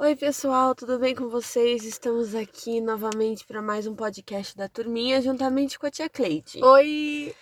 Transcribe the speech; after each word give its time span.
Oi, 0.00 0.14
pessoal, 0.14 0.76
tudo 0.76 0.96
bem 0.96 1.12
com 1.12 1.28
vocês? 1.28 1.82
Estamos 1.82 2.32
aqui 2.32 2.80
novamente 2.80 3.44
para 3.44 3.60
mais 3.60 3.84
um 3.84 3.96
podcast 3.96 4.56
da 4.56 4.68
turminha, 4.68 5.20
juntamente 5.20 5.76
com 5.76 5.86
a 5.86 5.90
tia 5.90 6.08
Cleide. 6.08 6.62
Oi! 6.62 7.34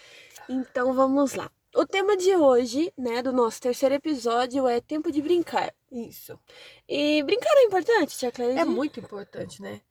Então 0.49 0.95
vamos 0.95 1.35
lá. 1.35 1.51
O 1.75 1.85
tema 1.85 2.17
de 2.17 2.35
hoje, 2.35 2.91
né, 2.97 3.23
do 3.23 3.31
nosso 3.31 3.61
terceiro 3.61 3.95
episódio 3.95 4.67
é 4.67 4.81
tempo 4.81 5.13
de 5.13 5.21
brincar. 5.21 5.71
Isso. 5.93 6.41
E 6.89 7.23
brincar 7.25 7.55
é 7.59 7.65
importante, 7.65 8.17
tia 8.17 8.33
Cleide? 8.33 8.59
É 8.59 8.65
muito 8.65 9.01
importante, 9.01 9.61
né? 9.61 9.83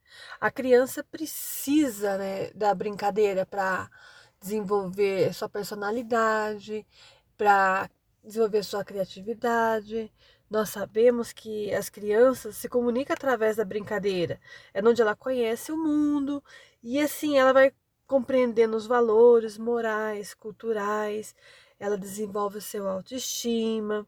A 0.41 0.50
criança 0.50 1.04
precisa, 1.04 2.18
né, 2.18 2.50
da 2.55 2.73
brincadeira 2.73 3.45
para 3.45 3.88
desenvolver 4.41 5.32
sua 5.36 5.47
personalidade, 5.47 6.84
para 7.38 7.88
desenvolver 8.23 8.63
sua 8.63 8.84
criatividade. 8.84 10.11
Nós 10.55 10.69
sabemos 10.69 11.33
que 11.33 11.73
as 11.73 11.89
crianças 11.89 12.55
se 12.55 12.69
comunicam 12.69 13.13
através 13.13 13.57
da 13.57 13.65
brincadeira. 13.65 14.39
É 14.73 14.82
onde 14.82 15.01
ela 15.01 15.13
conhece 15.13 15.69
o 15.69 15.75
mundo 15.77 16.41
e 16.82 16.97
assim 16.97 17.37
ela 17.37 17.51
vai 17.51 17.73
compreendendo 18.07 18.77
os 18.77 18.87
valores 18.87 19.57
morais, 19.57 20.33
culturais, 20.33 21.36
ela 21.77 21.97
desenvolve 21.97 22.60
o 22.60 22.61
seu 22.61 22.87
autoestima. 22.87 24.07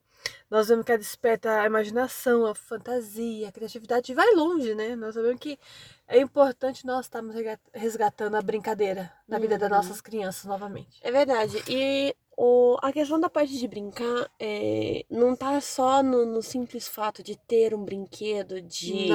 Nós 0.49 0.69
vemos 0.69 0.85
que 0.85 0.91
ela 0.91 0.99
desperta 0.99 1.61
a 1.61 1.65
imaginação, 1.65 2.45
a 2.45 2.55
fantasia, 2.55 3.49
a 3.49 3.51
criatividade 3.51 4.11
e 4.11 4.15
vai 4.15 4.33
longe, 4.33 4.73
né? 4.75 4.95
Nós 4.95 5.15
sabemos 5.15 5.39
que 5.39 5.59
é 6.07 6.19
importante 6.19 6.85
nós 6.85 7.05
estarmos 7.05 7.35
resgatando 7.73 8.35
a 8.35 8.41
brincadeira 8.41 9.11
na 9.27 9.37
vida 9.37 9.57
das 9.57 9.69
uhum. 9.69 9.77
nossas 9.77 9.99
crianças 9.99 10.45
novamente. 10.45 10.99
É 11.01 11.11
verdade. 11.11 11.61
E 11.67 12.15
o, 12.39 12.77
a 12.83 12.93
questão 12.93 13.19
da 13.19 13.31
parte 13.31 13.57
de 13.57 13.67
brincar 13.67 14.29
é, 14.39 15.03
não 15.09 15.35
tá 15.35 15.59
só 15.59 16.03
no, 16.03 16.23
no, 16.23 16.43
simples 16.43 16.87
fato 16.87 17.23
de 17.23 17.35
ter 17.35 17.73
um 17.73 17.83
brinquedo, 17.83 18.61
de, 18.61 19.09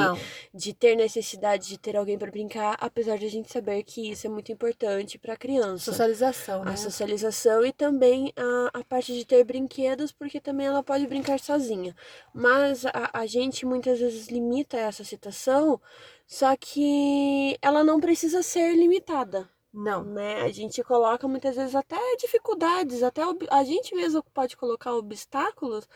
de 0.52 0.74
ter 0.74 0.96
necessidade 0.96 1.68
de 1.68 1.78
ter 1.78 1.96
alguém 1.96 2.18
para 2.18 2.32
brincar, 2.32 2.76
apesar 2.80 3.16
de 3.16 3.24
a 3.24 3.30
gente 3.30 3.52
saber 3.52 3.84
que 3.84 4.10
isso 4.10 4.26
é 4.26 4.30
muito 4.30 4.50
importante 4.50 5.18
para 5.18 5.34
a 5.34 5.36
criança. 5.36 5.84
Socialização, 5.92 6.64
né? 6.64 6.72
A 6.72 6.76
socialização 6.76 7.64
e 7.64 7.72
também 7.72 8.32
a, 8.36 8.80
a 8.80 8.84
parte 8.84 9.14
de 9.14 9.24
ter 9.24 9.44
brinquedos, 9.44 10.10
porque 10.10 10.40
também 10.40 10.66
ela 10.66 10.82
pode 10.92 11.06
brincar 11.06 11.40
sozinha. 11.40 11.96
Mas 12.34 12.84
a, 12.84 13.10
a 13.14 13.24
gente 13.24 13.64
muitas 13.64 13.98
vezes 13.98 14.28
limita 14.28 14.76
essa 14.76 15.02
situação, 15.02 15.80
só 16.26 16.54
que 16.54 17.56
ela 17.62 17.82
não 17.82 17.98
precisa 17.98 18.42
ser 18.42 18.74
limitada. 18.74 19.48
Não. 19.72 20.04
Né? 20.04 20.42
A 20.42 20.50
gente 20.50 20.84
coloca 20.84 21.26
muitas 21.26 21.56
vezes 21.56 21.74
até 21.74 21.96
dificuldades, 22.16 23.02
até 23.02 23.22
a 23.50 23.64
gente 23.64 23.94
mesmo 23.94 24.22
pode 24.34 24.54
colocar 24.54 24.92
obstáculos 24.92 25.88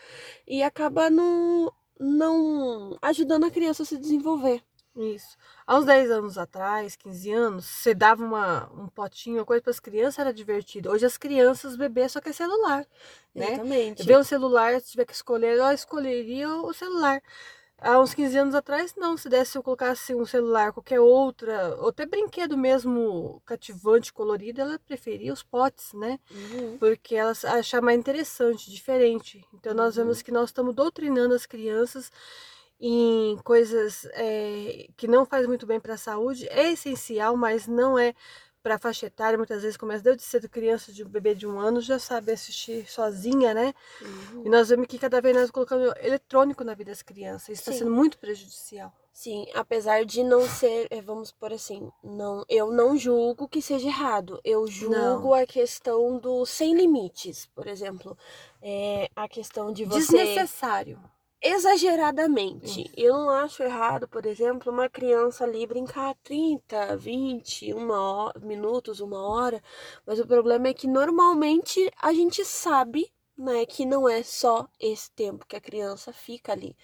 e 0.47 0.63
acaba 0.63 1.11
não, 1.11 1.71
não 1.99 2.97
ajudando 2.99 3.43
a 3.45 3.51
criança 3.51 3.83
a 3.83 3.85
se 3.85 3.99
desenvolver. 3.99 4.63
Isso. 4.95 5.37
Há 5.67 5.77
uns 5.77 5.85
10 5.85 6.09
anos 6.11 6.37
atrás, 6.37 6.95
15 6.95 7.33
anos, 7.33 7.65
você 7.65 7.93
dava 7.93 8.23
uma, 8.23 8.71
um 8.71 8.87
potinho, 8.87 9.39
uma 9.39 9.45
coisa 9.45 9.61
para 9.61 9.71
as 9.71 9.81
crianças, 9.81 10.17
era 10.17 10.33
divertido. 10.33 10.89
Hoje 10.89 11.05
as 11.05 11.17
crianças, 11.17 11.75
bebê 11.75 12.07
só 12.07 12.21
quer 12.21 12.33
celular. 12.33 12.87
Né? 13.35 13.47
Exatamente. 13.47 14.03
Ver 14.03 14.17
um 14.17 14.23
celular, 14.23 14.79
se 14.79 14.91
tiver 14.91 15.03
que 15.03 15.11
escolher, 15.11 15.57
eu 15.57 15.71
escolheria 15.73 16.47
o 16.47 16.73
celular. 16.73 17.21
Há 17.79 17.99
uns 17.99 18.13
15 18.13 18.37
anos 18.37 18.55
atrás, 18.55 18.95
não. 18.95 19.17
Se 19.17 19.27
desse, 19.27 19.57
eu 19.57 19.61
colocasse 19.61 20.15
um 20.15 20.25
celular, 20.25 20.71
qualquer 20.71 21.01
outra, 21.01 21.75
ou 21.81 21.89
até 21.89 22.05
brinquedo 22.05 22.57
mesmo 22.57 23.41
cativante, 23.45 24.13
colorido, 24.13 24.61
ela 24.61 24.79
preferia 24.79 25.33
os 25.33 25.43
potes, 25.43 25.91
né? 25.91 26.17
Uhum. 26.31 26.77
Porque 26.79 27.13
ela 27.13 27.33
achava 27.43 27.85
mais 27.85 27.99
interessante, 27.99 28.71
diferente. 28.71 29.45
Então, 29.53 29.73
nós 29.73 29.97
uhum. 29.97 30.03
vemos 30.03 30.21
que 30.21 30.31
nós 30.31 30.49
estamos 30.49 30.73
doutrinando 30.73 31.35
as 31.35 31.45
crianças 31.45 32.09
em 32.79 33.37
coisas 33.43 34.07
é, 34.13 34.87
que 34.95 35.07
não 35.07 35.25
faz 35.25 35.47
muito 35.47 35.65
bem 35.65 35.79
para 35.79 35.95
a 35.95 35.97
saúde. 35.97 36.47
É 36.49 36.71
essencial, 36.71 37.35
mas 37.35 37.67
não 37.67 37.97
é 37.97 38.13
para 38.67 38.77
faixa 38.77 39.05
etária, 39.05 39.37
muitas 39.37 39.61
vezes 39.61 39.77
começa 39.77 40.03
desde 40.03 40.23
cedo, 40.23 40.49
criança 40.49 40.91
de 40.91 41.01
um 41.01 41.07
bebê 41.07 41.33
de 41.33 41.47
um 41.47 41.57
ano 41.57 41.79
já 41.79 41.97
sabe 41.97 42.33
assistir 42.33 42.85
sozinha, 42.85 43.53
né? 43.53 43.73
Uhum. 44.01 44.43
E 44.45 44.49
nós 44.49 44.67
vemos 44.67 44.87
que 44.87 44.99
cada 44.99 45.21
vez 45.21 45.33
nós 45.33 45.49
colocando 45.49 45.93
eletrônico 46.01 46.65
na 46.65 46.73
vida 46.73 46.91
das 46.91 47.01
crianças. 47.01 47.47
Isso 47.47 47.61
está 47.61 47.71
sendo 47.71 47.91
muito 47.91 48.17
prejudicial. 48.17 48.91
Sim, 49.13 49.47
apesar 49.55 50.03
de 50.03 50.21
não 50.21 50.45
ser, 50.47 50.85
eh, 50.91 51.01
vamos 51.01 51.31
por 51.31 51.53
assim, 51.53 51.89
não, 52.03 52.43
eu 52.49 52.69
não 52.69 52.97
julgo 52.97 53.47
que 53.47 53.61
seja 53.61 53.87
errado. 53.87 54.39
Eu 54.43 54.67
julgo 54.67 55.29
não. 55.29 55.33
a 55.33 55.45
questão 55.45 56.19
do 56.19 56.45
sem 56.45 56.75
limites, 56.75 57.45
por 57.55 57.67
exemplo, 57.67 58.17
é, 58.61 59.09
a 59.15 59.29
questão 59.29 59.71
de 59.71 59.85
você 59.85 59.99
desnecessário 59.99 60.99
exageradamente. 61.41 62.81
Isso. 62.81 62.93
Eu 62.97 63.13
não 63.13 63.29
acho 63.29 63.63
errado, 63.63 64.07
por 64.07 64.25
exemplo, 64.25 64.71
uma 64.71 64.89
criança 64.89 65.43
ali 65.43 65.65
brincar 65.65 66.15
30, 66.23 66.95
20, 66.97 67.73
uma 67.73 67.99
hora, 68.01 68.39
minutos, 68.39 68.99
uma 68.99 69.21
hora, 69.27 69.61
mas 70.05 70.19
o 70.19 70.27
problema 70.27 70.67
é 70.67 70.73
que 70.73 70.87
normalmente 70.87 71.91
a 72.01 72.13
gente 72.13 72.43
sabe 72.45 73.11
né, 73.37 73.65
que 73.67 73.85
não 73.85 74.09
é 74.09 74.23
só 74.23 74.67
esse 74.79 75.11
tempo 75.11 75.45
que 75.45 75.55
a 75.55 75.61
criança 75.61 76.11
fica 76.11 76.51
ali. 76.51 76.75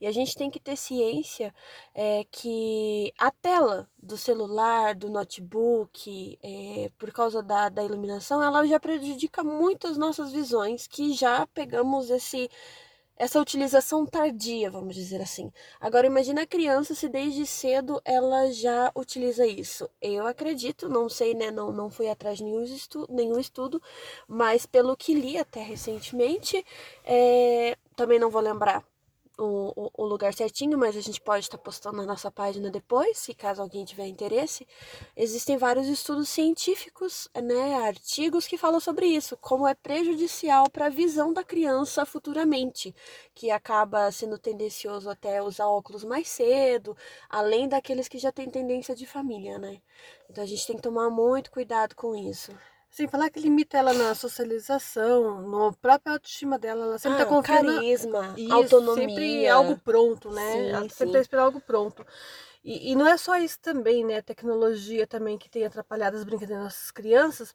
E 0.00 0.06
a 0.06 0.12
gente 0.12 0.34
tem 0.36 0.50
que 0.50 0.60
ter 0.60 0.76
ciência 0.76 1.54
é, 1.94 2.24
que 2.30 3.12
a 3.18 3.30
tela 3.30 3.88
do 3.96 4.18
celular, 4.18 4.94
do 4.94 5.08
notebook, 5.08 6.38
é, 6.42 6.90
por 6.98 7.10
causa 7.12 7.42
da, 7.42 7.70
da 7.70 7.82
iluminação, 7.82 8.42
ela 8.42 8.66
já 8.66 8.78
prejudica 8.78 9.42
muito 9.42 9.86
as 9.86 9.96
nossas 9.96 10.32
visões, 10.32 10.86
que 10.86 11.14
já 11.14 11.46
pegamos 11.46 12.10
esse 12.10 12.50
essa 13.16 13.40
utilização 13.40 14.06
tardia, 14.06 14.70
vamos 14.70 14.94
dizer 14.94 15.20
assim. 15.20 15.52
Agora 15.80 16.06
imagina 16.06 16.42
a 16.42 16.46
criança 16.46 16.94
se 16.94 17.08
desde 17.08 17.46
cedo 17.46 18.00
ela 18.04 18.50
já 18.52 18.90
utiliza 18.94 19.46
isso. 19.46 19.88
Eu 20.00 20.26
acredito, 20.26 20.88
não 20.88 21.08
sei, 21.08 21.34
né, 21.34 21.50
não, 21.50 21.72
não 21.72 21.90
fui 21.90 22.08
atrás 22.08 22.38
de 22.38 22.44
nenhum 22.44 22.64
estudo, 22.64 23.12
nenhum 23.12 23.38
estudo, 23.38 23.80
mas 24.26 24.66
pelo 24.66 24.96
que 24.96 25.14
li 25.14 25.38
até 25.38 25.62
recentemente, 25.62 26.64
é, 27.04 27.76
também 27.96 28.18
não 28.18 28.30
vou 28.30 28.42
lembrar 28.42 28.84
o, 29.38 29.90
o, 29.94 30.04
lugar 30.04 30.34
certinho, 30.34 30.78
mas 30.78 30.96
a 30.96 31.00
gente 31.00 31.20
pode 31.20 31.44
estar 31.44 31.58
postando 31.58 31.96
na 31.96 32.04
nossa 32.04 32.30
página 32.30 32.70
depois, 32.70 33.18
se 33.18 33.34
caso 33.34 33.62
alguém 33.62 33.84
tiver 33.84 34.06
interesse. 34.06 34.66
Existem 35.16 35.56
vários 35.56 35.88
estudos 35.88 36.28
científicos, 36.28 37.28
né, 37.34 37.74
artigos 37.74 38.46
que 38.46 38.58
falam 38.58 38.80
sobre 38.80 39.06
isso, 39.06 39.36
como 39.36 39.66
é 39.66 39.74
prejudicial 39.74 40.68
para 40.70 40.86
a 40.86 40.90
visão 40.90 41.32
da 41.32 41.42
criança 41.42 42.04
futuramente, 42.04 42.94
que 43.34 43.50
acaba 43.50 44.10
sendo 44.12 44.38
tendencioso 44.38 45.08
até 45.08 45.42
usar 45.42 45.66
óculos 45.66 46.04
mais 46.04 46.28
cedo, 46.28 46.96
além 47.28 47.68
daqueles 47.68 48.08
que 48.08 48.18
já 48.18 48.30
têm 48.30 48.50
tendência 48.50 48.94
de 48.94 49.06
família, 49.06 49.58
né? 49.58 49.80
Então 50.28 50.44
a 50.44 50.46
gente 50.46 50.66
tem 50.66 50.76
que 50.76 50.82
tomar 50.82 51.10
muito 51.10 51.50
cuidado 51.50 51.94
com 51.94 52.14
isso. 52.14 52.52
Sem 52.92 53.08
falar 53.08 53.30
que 53.30 53.40
limita 53.40 53.78
ela 53.78 53.94
na 53.94 54.14
socialização, 54.14 55.40
no 55.40 55.72
própria 55.72 56.12
autoestima 56.12 56.58
dela. 56.58 56.84
Ela 56.84 56.98
sempre 56.98 57.16
tá 57.16 57.22
ah, 57.22 57.26
tá 57.26 57.32
confiando. 57.32 57.74
Carisma, 57.74 58.34
isso, 58.36 58.52
autonomia. 58.52 59.08
Sempre 59.08 59.48
algo 59.48 59.78
pronto, 59.78 60.30
né? 60.30 60.52
Sim, 60.52 60.68
ela 60.68 60.88
sempre 60.90 61.12
tá 61.14 61.20
esperando 61.20 61.46
algo 61.46 61.60
pronto. 61.62 62.06
E, 62.62 62.92
e, 62.92 62.94
não 62.94 63.06
é 63.06 63.16
só 63.16 63.38
isso 63.38 63.58
também, 63.60 64.04
né? 64.04 64.18
A 64.18 64.22
tecnologia 64.22 65.06
também 65.06 65.38
que 65.38 65.48
tem 65.48 65.64
atrapalhado 65.64 66.18
as 66.18 66.22
brincadeiras 66.22 66.64
das 66.64 66.74
nossas 66.74 66.90
crianças. 66.90 67.54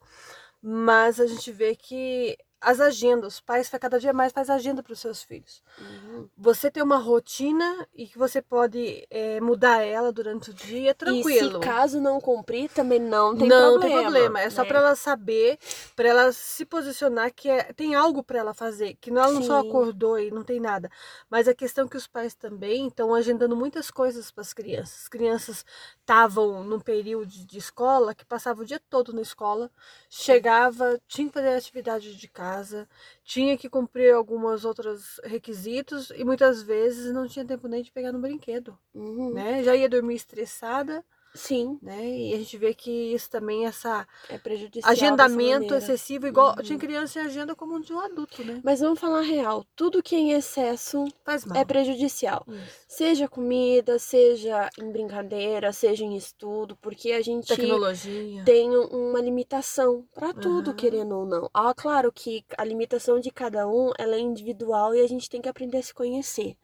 Mas 0.60 1.20
a 1.20 1.26
gente 1.28 1.52
vê 1.52 1.76
que 1.76 2.36
as 2.60 2.80
agendas, 2.80 3.34
os 3.34 3.40
pais 3.40 3.68
cada 3.68 4.00
dia 4.00 4.12
mais 4.12 4.32
faz 4.32 4.50
agenda 4.50 4.82
para 4.82 4.92
os 4.92 4.98
seus 4.98 5.22
filhos. 5.22 5.62
Uhum. 5.78 6.28
Você 6.36 6.70
tem 6.70 6.82
uma 6.82 6.98
rotina 6.98 7.86
e 7.94 8.06
que 8.06 8.18
você 8.18 8.42
pode 8.42 9.06
é, 9.10 9.40
mudar 9.40 9.82
ela 9.82 10.12
durante 10.12 10.50
o 10.50 10.54
dia, 10.54 10.94
tranquilo. 10.94 11.50
E 11.50 11.52
se 11.52 11.60
caso 11.60 12.00
não 12.00 12.20
cumprir, 12.20 12.68
também 12.70 12.98
não 12.98 13.36
tem 13.36 13.48
não 13.48 13.72
problema. 13.72 13.74
Não 13.74 13.80
tem 13.80 14.02
problema, 14.02 14.40
é 14.40 14.50
só 14.50 14.62
né? 14.62 14.68
para 14.68 14.78
ela 14.78 14.96
saber, 14.96 15.58
para 15.94 16.08
ela 16.08 16.32
se 16.32 16.64
posicionar 16.64 17.32
que 17.32 17.48
é, 17.48 17.72
tem 17.72 17.94
algo 17.94 18.22
para 18.22 18.40
ela 18.40 18.54
fazer, 18.54 18.96
que 19.00 19.10
ela 19.10 19.30
não 19.30 19.42
Sim. 19.42 19.46
só 19.46 19.60
acordou 19.60 20.18
e 20.18 20.30
não 20.30 20.42
tem 20.42 20.58
nada. 20.58 20.90
Mas 21.30 21.46
a 21.46 21.54
questão 21.54 21.86
é 21.86 21.88
que 21.88 21.96
os 21.96 22.08
pais 22.08 22.34
também 22.34 22.88
estão 22.88 23.14
agendando 23.14 23.54
muitas 23.54 23.90
coisas 23.90 24.30
para 24.30 24.42
as 24.42 24.52
crianças. 24.52 25.02
As 25.02 25.08
crianças 25.08 25.64
estavam 26.08 26.64
num 26.64 26.80
período 26.80 27.26
de 27.26 27.58
escola 27.58 28.14
que 28.14 28.24
passava 28.24 28.62
o 28.62 28.64
dia 28.64 28.80
todo 28.88 29.12
na 29.12 29.20
escola, 29.20 29.70
chegava, 30.08 30.98
tinha 31.06 31.28
que 31.28 31.34
fazer 31.34 31.54
atividade 31.54 32.16
de 32.16 32.28
casa 32.28 32.88
tinha 33.22 33.58
que 33.58 33.68
cumprir 33.68 34.14
alguns 34.14 34.64
outros 34.64 35.20
requisitos 35.22 36.10
e 36.16 36.24
muitas 36.24 36.62
vezes 36.62 37.12
não 37.12 37.28
tinha 37.28 37.44
tempo 37.44 37.68
nem 37.68 37.82
de 37.82 37.92
pegar 37.92 38.10
no 38.10 38.18
brinquedo, 38.18 38.78
uhum. 38.94 39.34
né? 39.34 39.62
Já 39.62 39.76
ia 39.76 39.86
dormir 39.86 40.14
estressada 40.14 41.04
Sim. 41.38 41.78
Né? 41.80 42.04
E 42.04 42.34
a 42.34 42.36
gente 42.38 42.56
vê 42.58 42.74
que 42.74 42.90
isso 42.90 43.30
também, 43.30 43.64
essa 43.64 44.06
é 44.28 44.36
prejudicial 44.36 44.92
agendamento 44.92 45.72
excessivo, 45.72 46.26
igual 46.26 46.56
uhum. 46.56 46.62
tinha 46.62 46.78
criança 46.78 47.20
e 47.20 47.22
agenda 47.22 47.54
como 47.54 47.76
um 47.76 47.80
de 47.80 47.92
um 47.92 48.00
adulto, 48.00 48.44
né? 48.44 48.60
Mas 48.64 48.80
vamos 48.80 48.98
falar 48.98 49.20
real, 49.20 49.64
tudo 49.76 50.02
que 50.02 50.16
é 50.16 50.18
em 50.18 50.32
excesso 50.32 51.06
Faz 51.24 51.44
mal. 51.44 51.56
é 51.56 51.64
prejudicial. 51.64 52.44
Isso. 52.48 52.84
Seja 52.88 53.28
comida, 53.28 53.98
seja 53.98 54.68
em 54.78 54.90
brincadeira, 54.90 55.72
seja 55.72 56.04
em 56.04 56.16
estudo, 56.16 56.76
porque 56.82 57.12
a 57.12 57.22
gente 57.22 57.46
Tecnologia. 57.46 58.44
tem 58.44 58.68
uma 58.76 59.20
limitação 59.20 60.04
para 60.12 60.34
tudo, 60.34 60.70
uhum. 60.70 60.76
querendo 60.76 61.16
ou 61.16 61.24
não. 61.24 61.48
Ah, 61.54 61.72
claro 61.72 62.10
que 62.12 62.44
a 62.56 62.64
limitação 62.64 63.20
de 63.20 63.30
cada 63.30 63.68
um 63.68 63.92
ela 63.96 64.16
é 64.16 64.20
individual 64.20 64.94
e 64.94 65.00
a 65.00 65.06
gente 65.06 65.30
tem 65.30 65.40
que 65.40 65.48
aprender 65.48 65.78
a 65.78 65.82
se 65.82 65.94
conhecer 65.94 66.56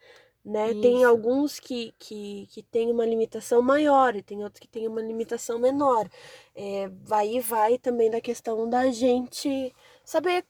né? 0.44 0.75
Tem 0.75 0.99
Isso. 0.99 1.06
alguns 1.06 1.58
que, 1.58 1.94
que, 1.99 2.46
que 2.50 2.62
tem 2.62 2.91
uma 2.91 3.06
limitação 3.06 3.62
maior 3.62 4.14
e 4.14 4.23
tem 4.23 4.43
outros 4.44 4.61
que 4.61 4.69
tem 4.69 4.87
uma 4.87 5.00
limitação 5.00 5.58
menor. 5.58 6.08
É, 6.55 6.88
vai 7.02 7.29
e 7.37 7.41
vai 7.41 7.79
também 7.79 8.11
da 8.11 8.20
questão 8.20 8.69
da 8.69 8.91
gente 8.91 9.75
saber. 10.05 10.44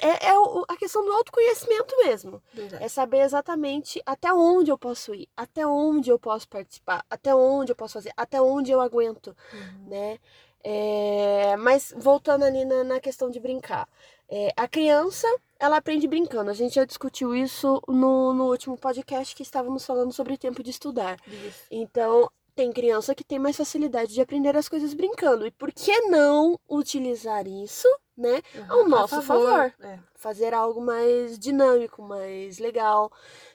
É, 0.00 0.28
é 0.28 0.32
a 0.68 0.76
questão 0.78 1.04
do 1.04 1.12
autoconhecimento 1.12 1.94
mesmo. 1.98 2.42
É 2.80 2.88
saber 2.88 3.18
exatamente 3.20 4.02
até 4.06 4.32
onde 4.32 4.70
eu 4.70 4.78
posso 4.78 5.14
ir, 5.14 5.28
até 5.36 5.66
onde 5.66 6.10
eu 6.10 6.18
posso 6.18 6.48
participar, 6.48 7.04
até 7.10 7.34
onde 7.34 7.72
eu 7.72 7.76
posso 7.76 7.94
fazer, 7.94 8.12
até 8.16 8.40
onde 8.40 8.72
eu 8.72 8.80
aguento, 8.80 9.36
Uhum. 9.52 9.88
né? 9.88 10.18
É, 10.66 11.56
mas 11.58 11.92
voltando 11.94 12.42
ali 12.44 12.64
na, 12.64 12.82
na 12.84 13.00
questão 13.00 13.28
de 13.30 13.38
brincar. 13.38 13.86
É, 14.28 14.52
a 14.56 14.66
criança, 14.66 15.26
ela 15.58 15.76
aprende 15.76 16.06
brincando. 16.08 16.50
A 16.50 16.54
gente 16.54 16.74
já 16.74 16.84
discutiu 16.84 17.34
isso 17.34 17.82
no, 17.88 18.32
no 18.32 18.44
último 18.50 18.76
podcast 18.76 19.34
que 19.34 19.42
estávamos 19.42 19.84
falando 19.84 20.12
sobre 20.12 20.36
tempo 20.38 20.62
de 20.62 20.70
estudar. 20.70 21.18
Isso. 21.26 21.64
Então, 21.70 22.30
tem 22.54 22.72
criança 22.72 23.14
que 23.14 23.24
tem 23.24 23.38
mais 23.38 23.56
facilidade 23.56 24.14
de 24.14 24.20
aprender 24.20 24.56
as 24.56 24.68
coisas 24.68 24.94
brincando. 24.94 25.46
E 25.46 25.50
por 25.50 25.72
que 25.72 26.00
não 26.02 26.58
utilizar 26.68 27.46
isso, 27.46 27.88
né? 28.16 28.40
Ao 28.68 28.78
Uhum. 28.78 28.84
A 28.84 28.88
nosso 28.88 29.22
favor. 29.22 29.74
É. 29.80 29.98
fazer 30.14 30.54
algo 30.54 30.80
mais 30.80 31.38
dinâmico, 31.38 32.02
mais 32.02 32.58
legal, 32.58 33.10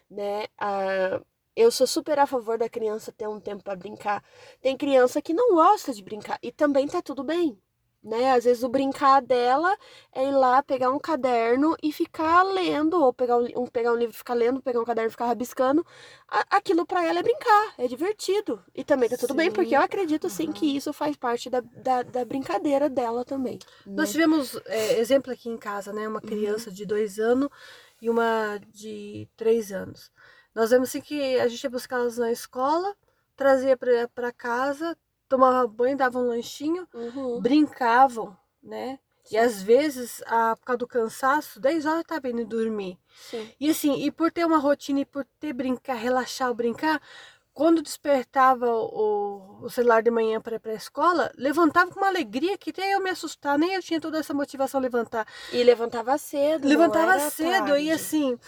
né? 0.09 0.45
Ah, 0.57 1.21
eu 1.55 1.71
sou 1.71 1.87
super 1.87 2.17
a 2.19 2.25
favor 2.27 2.57
da 2.57 2.69
criança 2.69 3.11
ter 3.11 3.27
um 3.27 3.39
tempo 3.39 3.63
para 3.63 3.75
brincar. 3.75 4.23
Tem 4.61 4.77
criança 4.77 5.21
que 5.21 5.33
não 5.33 5.55
gosta 5.55 5.93
de 5.93 6.03
brincar 6.03 6.37
e 6.41 6.51
também 6.51 6.87
tá 6.87 7.01
tudo 7.01 7.23
bem, 7.23 7.57
né? 8.03 8.31
Às 8.31 8.45
vezes 8.45 8.63
o 8.63 8.69
brincar 8.69 9.21
dela 9.21 9.77
é 10.13 10.25
ir 10.25 10.31
lá 10.31 10.63
pegar 10.63 10.91
um 10.91 10.99
caderno 10.99 11.75
e 11.83 11.91
ficar 11.91 12.43
lendo, 12.43 13.01
ou 13.01 13.13
pegar 13.13 13.37
um, 13.37 13.67
pegar 13.67 13.91
um 13.91 13.95
livro 13.95 14.13
e 14.13 14.17
ficar 14.17 14.33
lendo, 14.33 14.61
pegar 14.61 14.79
um 14.79 14.85
caderno 14.85 15.09
e 15.09 15.11
ficar 15.11 15.25
rabiscando. 15.27 15.85
Aquilo 16.27 16.85
para 16.85 17.03
ela 17.05 17.19
é 17.19 17.23
brincar, 17.23 17.73
é 17.77 17.87
divertido. 17.87 18.63
E 18.73 18.83
também 18.83 19.09
tá 19.09 19.17
tudo 19.17 19.33
bem, 19.33 19.51
porque 19.51 19.75
eu 19.75 19.79
Sim. 19.79 19.85
acredito 19.85 20.29
sim 20.29 20.51
que 20.51 20.75
isso 20.75 20.93
faz 20.93 21.15
parte 21.15 21.49
da, 21.49 21.61
da, 21.61 22.03
da 22.03 22.25
brincadeira 22.25 22.89
dela 22.89 23.25
também. 23.25 23.59
né? 23.85 23.93
Nós 23.95 24.11
tivemos 24.11 24.59
é, 24.65 24.99
exemplo 24.99 25.31
aqui 25.31 25.49
em 25.49 25.57
casa, 25.57 25.91
né? 25.91 26.03
Uhum. 26.03 26.11
Uma 26.11 26.21
criança 26.21 26.71
de 26.71 26.85
dois 26.85 27.19
anos 27.19 27.49
e 28.01 28.09
uma 28.09 28.59
de 28.71 29.27
três 29.35 29.71
anos. 29.71 30.11
Nós 30.55 30.69
vemos 30.69 30.89
assim 30.89 31.01
que 31.01 31.39
a 31.39 31.47
gente 31.47 31.63
ia 31.63 31.69
buscá-las 31.69 32.17
na 32.17 32.31
escola, 32.31 32.95
trazia 33.35 33.77
para 33.77 34.31
casa, 34.31 34.97
tomava 35.29 35.65
banho, 35.67 35.95
dava 35.95 36.19
um 36.19 36.27
lanchinho, 36.27 36.87
Uhum. 36.93 37.39
brincavam, 37.39 38.35
né? 38.61 38.99
E 39.31 39.37
às 39.37 39.61
vezes, 39.61 40.23
a, 40.25 40.55
por 40.55 40.65
causa 40.65 40.77
do 40.79 40.87
cansaço, 40.87 41.59
10 41.59 41.85
horas 41.85 42.01
estava 42.01 42.27
indo 42.29 42.43
dormir. 42.45 42.97
Sim. 43.29 43.47
E 43.59 43.69
assim, 43.69 44.03
e 44.03 44.09
por 44.11 44.31
ter 44.31 44.43
uma 44.43 44.57
rotina 44.57 45.01
e 45.01 45.05
por 45.05 45.23
ter 45.39 45.53
brincar, 45.53 45.93
relaxar 45.93 46.47
ou 46.49 46.55
brincar, 46.55 46.99
quando 47.53 47.81
despertava 47.81 48.65
o, 48.73 49.59
o 49.63 49.69
celular 49.69 50.01
de 50.01 50.09
manhã 50.09 50.39
para 50.41 50.55
ir 50.55 50.59
para 50.59 50.71
a 50.71 50.75
escola, 50.75 51.31
levantava 51.37 51.91
com 51.91 51.99
uma 51.99 52.07
alegria 52.07 52.57
que 52.57 52.69
até 52.71 52.95
eu 52.95 53.03
me 53.03 53.09
assustar, 53.09 53.59
nem 53.59 53.73
eu 53.73 53.83
tinha 53.83 53.99
toda 53.99 54.17
essa 54.17 54.33
motivação 54.33 54.79
a 54.79 54.81
levantar. 54.81 55.27
E 55.51 55.61
levantava 55.61 56.17
cedo. 56.17 56.67
levantava 56.67 57.19
cedo 57.29 57.67
tarde. 57.67 57.83
e 57.83 57.91
assim, 57.91 58.39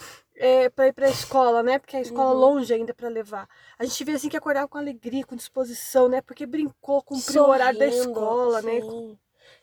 é, 0.42 0.68
para 0.70 0.88
ir 0.88 0.92
para 0.94 1.06
a 1.06 1.10
escola, 1.10 1.62
né? 1.62 1.78
Porque 1.78 1.96
a 1.96 2.00
escola 2.00 2.32
Uhum. 2.32 2.44
longe 2.46 2.72
ainda 2.74 2.94
para 2.94 3.08
levar. 3.08 3.48
A 3.78 3.84
gente 3.84 4.04
vê 4.04 4.12
assim 4.12 4.28
que 4.28 4.36
acordava 4.36 4.68
com 4.68 4.78
alegria, 4.78 5.24
com 5.26 5.36
disposição, 5.36 6.08
né? 6.08 6.20
Porque 6.22 6.46
brincou, 6.46 7.02
cumpriu 7.02 7.44
o 7.44 7.48
horário 7.48 7.78
da 7.78 7.86
escola, 7.86 8.62
né? 8.62 8.82
sim. 8.82 9.18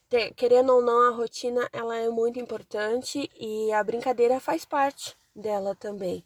Te- 0.10 0.34
Querendo 0.34 0.74
ou 0.76 0.82
não, 0.82 1.10
a 1.10 1.12
rotina 1.16 1.70
ela 1.72 1.96
é 1.98 2.10
muito 2.10 2.40
importante 2.40 3.30
e 3.40 3.72
a 3.72 3.84
brincadeira 3.84 4.40
faz 4.40 4.66
parte 4.66 5.16
dela 5.36 5.76
também. 5.76 6.24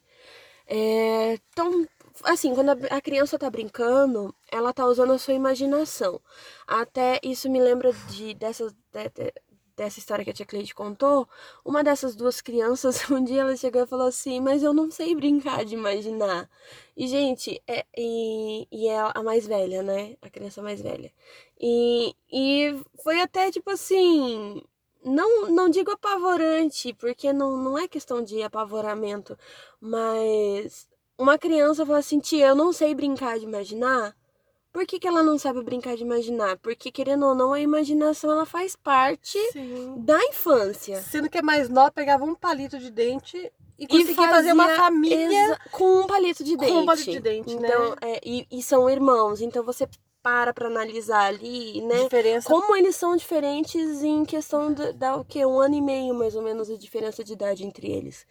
É, 0.66 1.34
então, 1.52 1.86
assim, 2.24 2.54
quando 2.54 2.70
a, 2.70 2.96
a 2.96 3.00
criança 3.00 3.38
tá 3.38 3.50
brincando, 3.50 4.34
ela 4.50 4.72
tá 4.72 4.86
usando 4.86 5.12
a 5.12 5.18
sua 5.18 5.34
imaginação. 5.34 6.20
Até 6.66 7.20
isso 7.22 7.50
me 7.50 7.60
lembra 7.60 7.92
de 7.92 8.34
dessas 8.34 8.72
de- 8.92 9.10
de- 9.10 9.34
dessa 9.76 9.98
história 9.98 10.24
que 10.24 10.30
a 10.30 10.32
tia 10.32 10.46
Cleide 10.46 10.74
contou. 10.74 11.28
Uma 11.64 11.82
dessas 11.82 12.14
duas 12.14 12.40
crianças, 12.40 13.02
um 13.10 13.22
dia 13.22 13.42
ela 13.42 13.56
chegou 13.56 13.82
e 13.82 13.86
falou 13.86 14.06
assim: 14.06 14.40
Mas 14.40 14.62
eu 14.62 14.72
não 14.72 14.90
sei 14.90 15.14
brincar 15.14 15.64
de 15.64 15.74
imaginar. 15.74 16.48
E, 16.96 17.06
gente, 17.08 17.62
é, 17.66 17.84
e, 17.96 18.66
e 18.70 18.88
é 18.88 18.98
a 18.98 19.22
mais 19.22 19.46
velha, 19.46 19.82
né? 19.82 20.16
A 20.22 20.30
criança 20.30 20.62
mais 20.62 20.80
velha. 20.80 21.12
E, 21.60 22.14
e 22.32 22.80
foi 23.02 23.20
até 23.20 23.50
tipo 23.50 23.70
assim. 23.70 24.62
Não, 25.04 25.50
não 25.50 25.68
digo 25.68 25.90
apavorante, 25.90 26.94
porque 26.94 27.30
não, 27.32 27.58
não 27.58 27.78
é 27.78 27.86
questão 27.86 28.22
de 28.24 28.42
apavoramento, 28.42 29.36
mas 29.78 30.88
uma 31.18 31.38
criança 31.38 31.84
fala 31.84 31.98
assim: 31.98 32.18
tia, 32.20 32.48
eu 32.48 32.54
não 32.54 32.72
sei 32.72 32.94
brincar 32.94 33.38
de 33.38 33.44
imaginar. 33.44 34.16
Por 34.74 34.84
que, 34.84 34.98
que 34.98 35.06
ela 35.06 35.22
não 35.22 35.38
sabe 35.38 35.62
brincar 35.62 35.94
de 35.94 36.02
imaginar? 36.02 36.58
Porque, 36.58 36.90
querendo 36.90 37.24
ou 37.26 37.32
não, 37.32 37.52
a 37.52 37.60
imaginação 37.60 38.32
ela 38.32 38.44
faz 38.44 38.74
parte 38.74 39.38
Sim. 39.52 39.94
da 39.98 40.20
infância. 40.24 41.00
Sendo 41.00 41.30
que 41.30 41.38
é 41.38 41.42
mais 41.42 41.68
nova, 41.68 41.92
pegava 41.92 42.24
um 42.24 42.34
palito 42.34 42.76
de 42.80 42.90
dente 42.90 43.52
e 43.78 43.86
conseguia 43.86 44.28
fazer 44.28 44.52
uma 44.52 44.70
família 44.70 45.56
com 45.70 46.00
um 46.00 46.06
palito 46.08 46.42
de 46.42 46.56
com 46.56 46.64
dente. 46.64 46.72
um 46.72 46.86
palito 46.86 47.08
de 47.12 47.20
dente, 47.20 47.54
né? 47.54 47.68
então, 47.68 47.96
é, 48.00 48.20
e, 48.24 48.48
e 48.50 48.60
são 48.64 48.90
irmãos, 48.90 49.40
então 49.40 49.62
você 49.62 49.88
para 50.20 50.52
pra 50.52 50.66
analisar 50.66 51.26
ali, 51.26 51.80
né? 51.82 52.02
diferença. 52.02 52.48
Como 52.48 52.74
eles 52.74 52.96
são 52.96 53.14
diferentes 53.14 54.02
em 54.02 54.24
questão 54.24 54.72
da 54.72 55.16
o 55.16 55.24
que 55.24 55.46
um 55.46 55.60
ano 55.60 55.76
e 55.76 55.80
meio 55.80 56.14
mais 56.14 56.34
ou 56.34 56.42
menos 56.42 56.68
a 56.68 56.76
diferença 56.76 57.22
de 57.22 57.34
idade 57.34 57.64
entre 57.64 57.92
eles. 57.92 58.26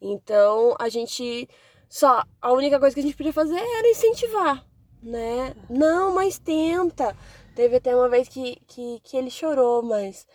Então 0.00 0.76
a 0.78 0.88
gente 0.88 1.48
só 1.88 2.22
a 2.40 2.52
única 2.52 2.78
coisa 2.78 2.94
que 2.94 3.00
a 3.00 3.02
gente 3.02 3.16
podia 3.16 3.32
fazer 3.32 3.58
era 3.58 3.88
incentivar, 3.88 4.64
né? 5.02 5.54
Não, 5.68 6.14
mas 6.14 6.38
tenta. 6.38 7.16
Teve 7.54 7.76
até 7.76 7.94
uma 7.94 8.08
vez 8.08 8.28
que, 8.28 8.56
que, 8.66 9.00
que 9.02 9.16
ele 9.16 9.30
chorou, 9.30 9.82
mas 9.82 10.26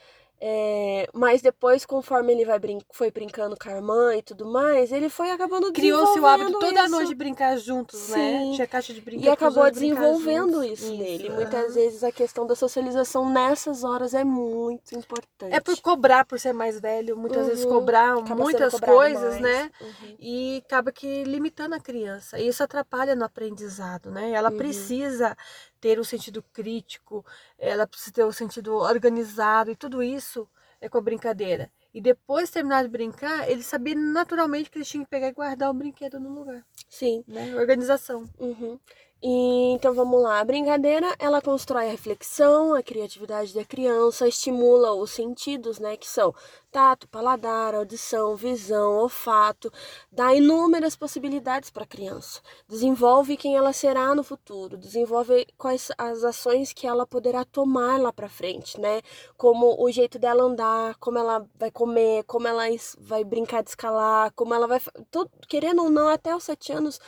é, 0.45 1.07
mas 1.13 1.41
depois, 1.41 1.85
conforme 1.85 2.33
ele 2.33 2.43
vai 2.43 2.59
brin 2.59 2.79
foi 2.91 3.09
brincando 3.09 3.55
com 3.55 3.69
a 3.69 3.71
irmã 3.77 4.13
e 4.13 4.21
tudo 4.21 4.45
mais, 4.45 4.91
ele 4.91 5.07
foi 5.07 5.31
acabando 5.31 5.71
Criou-se 5.71 6.19
o 6.19 6.25
hábito 6.25 6.59
toda 6.59 6.81
isso. 6.81 6.89
noite 6.91 7.07
de 7.07 7.15
brincar 7.15 7.55
juntos, 7.57 8.09
né? 8.09 8.41
Sim. 8.41 8.51
Tinha 8.55 8.67
caixa 8.67 8.93
de 8.93 8.99
brinquedos. 8.99 9.25
E 9.25 9.31
acabou 9.31 9.71
desenvolvendo 9.71 10.61
juntos. 10.61 10.81
isso, 10.81 10.97
nele. 10.97 11.29
aham. 11.29 11.35
Muitas 11.37 11.75
vezes 11.75 12.03
a 12.03 12.11
questão 12.11 12.45
da 12.45 12.57
socialização 12.57 13.29
nessas 13.29 13.85
horas 13.85 14.13
é 14.13 14.25
muito 14.25 14.93
importante. 14.95 15.53
É 15.55 15.61
por 15.61 15.79
cobrar 15.79 16.25
por 16.25 16.37
ser 16.37 16.51
mais 16.51 16.77
velho, 16.77 17.15
muitas 17.15 17.47
vezes 17.47 17.63
Uhum. 17.63 17.69
cobrar 17.69 18.17
Acaba 18.17 18.35
muitas 18.35 18.77
coisas, 18.77 19.39
mais. 19.39 19.41
né? 19.41 19.71
Uhum. 19.79 20.15
E 20.19 20.61
acaba 20.65 20.91
que 20.91 21.23
limitando 21.23 21.73
a 21.75 21.79
criança. 21.79 22.37
E 22.37 22.49
isso 22.49 22.61
atrapalha 22.61 23.15
no 23.15 23.23
aprendizado, 23.23 24.11
né? 24.11 24.31
Ela 24.31 24.49
Uhum. 24.51 24.57
precisa 24.57 25.37
ter 25.83 25.99
o 25.99 26.05
sentido 26.05 26.41
crítico, 26.41 27.25
ela 27.59 27.85
precisa 27.85 28.13
ter 28.13 28.23
o 28.23 28.31
sentido 28.31 28.73
organizado 28.75 29.69
e 29.69 29.75
tudo 29.75 30.01
isso 30.01 30.47
é 30.79 30.87
com 30.87 30.97
a 30.97 31.01
brincadeira. 31.01 31.69
E 31.93 31.99
depois 31.99 32.47
de 32.47 32.53
terminar 32.53 32.83
de 32.83 32.89
brincar, 32.89 33.49
ele 33.51 33.61
sabia 33.61 33.93
naturalmente 33.93 34.71
que 34.71 34.77
ele 34.77 34.85
tinha 34.85 35.03
que 35.03 35.09
pegar 35.09 35.27
e 35.27 35.33
guardar 35.33 35.69
o 35.69 35.73
brinquedo 35.73 36.21
no 36.21 36.29
lugar, 36.29 36.65
Sim. 36.87 37.21
né? 37.27 37.53
Organização. 37.55 38.23
Uhum. 38.39 38.79
E, 39.25 39.71
então 39.71 39.93
vamos 39.93 40.21
lá, 40.21 40.41
a 40.41 40.43
brincadeira 40.43 41.15
ela 41.17 41.41
constrói 41.41 41.87
a 41.87 41.91
reflexão, 41.91 42.73
a 42.73 42.83
criatividade 42.83 43.53
da 43.53 43.63
criança, 43.63 44.27
estimula 44.27 44.91
os 44.93 45.11
sentidos, 45.11 45.79
né, 45.79 45.95
que 45.95 46.05
são 46.05 46.35
tato, 46.69 47.07
paladar, 47.07 47.73
audição, 47.73 48.35
visão, 48.35 48.97
olfato, 48.97 49.71
dá 50.11 50.33
inúmeras 50.33 50.95
possibilidades 50.95 51.69
para 51.69 51.83
a 51.83 51.87
criança. 51.87 52.41
Desenvolve 52.67 53.37
quem 53.37 53.55
ela 53.55 53.71
será 53.71 54.13
no 54.13 54.23
futuro, 54.23 54.75
desenvolve 54.75 55.45
quais 55.55 55.89
as 55.97 56.23
ações 56.23 56.73
que 56.73 56.87
ela 56.87 57.05
poderá 57.05 57.45
tomar 57.45 58.01
lá 58.01 58.11
para 58.11 58.27
frente, 58.27 58.81
né? 58.81 59.01
Como 59.37 59.81
o 59.81 59.91
jeito 59.91 60.17
dela 60.17 60.43
andar, 60.43 60.95
como 60.95 61.19
ela 61.19 61.47
vai 61.55 61.69
comer, 61.69 62.23
como 62.23 62.47
ela 62.47 62.63
vai 62.97 63.23
brincar 63.23 63.61
de 63.61 63.69
escalar, 63.69 64.33
como 64.35 64.53
ela 64.53 64.67
vai, 64.67 64.81
tudo, 65.11 65.29
querendo 65.47 65.83
ou 65.83 65.91
não, 65.91 66.09
até 66.09 66.35
os 66.35 66.43
sete 66.43 66.73
anos 66.73 66.99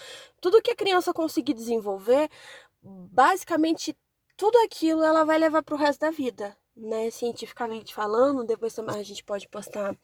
tudo 0.46 0.62
que 0.62 0.70
a 0.70 0.76
criança 0.76 1.12
conseguir 1.12 1.56
desenvolver, 1.56 2.05
basicamente 2.84 3.96
tudo 4.38 4.58
aquilo 4.60 5.04
ela 5.04 5.24
vai 5.24 5.38
levar 5.38 5.64
pro 5.64 5.78
resto 5.78 6.02
da 6.02 6.12
vida, 6.12 6.56
né? 6.76 7.10
Cientificamente 7.10 7.94
falando, 7.94 8.44
depois 8.44 8.78
a 8.78 9.04
gente 9.04 9.24
pode 9.24 9.48
postar 9.48 9.96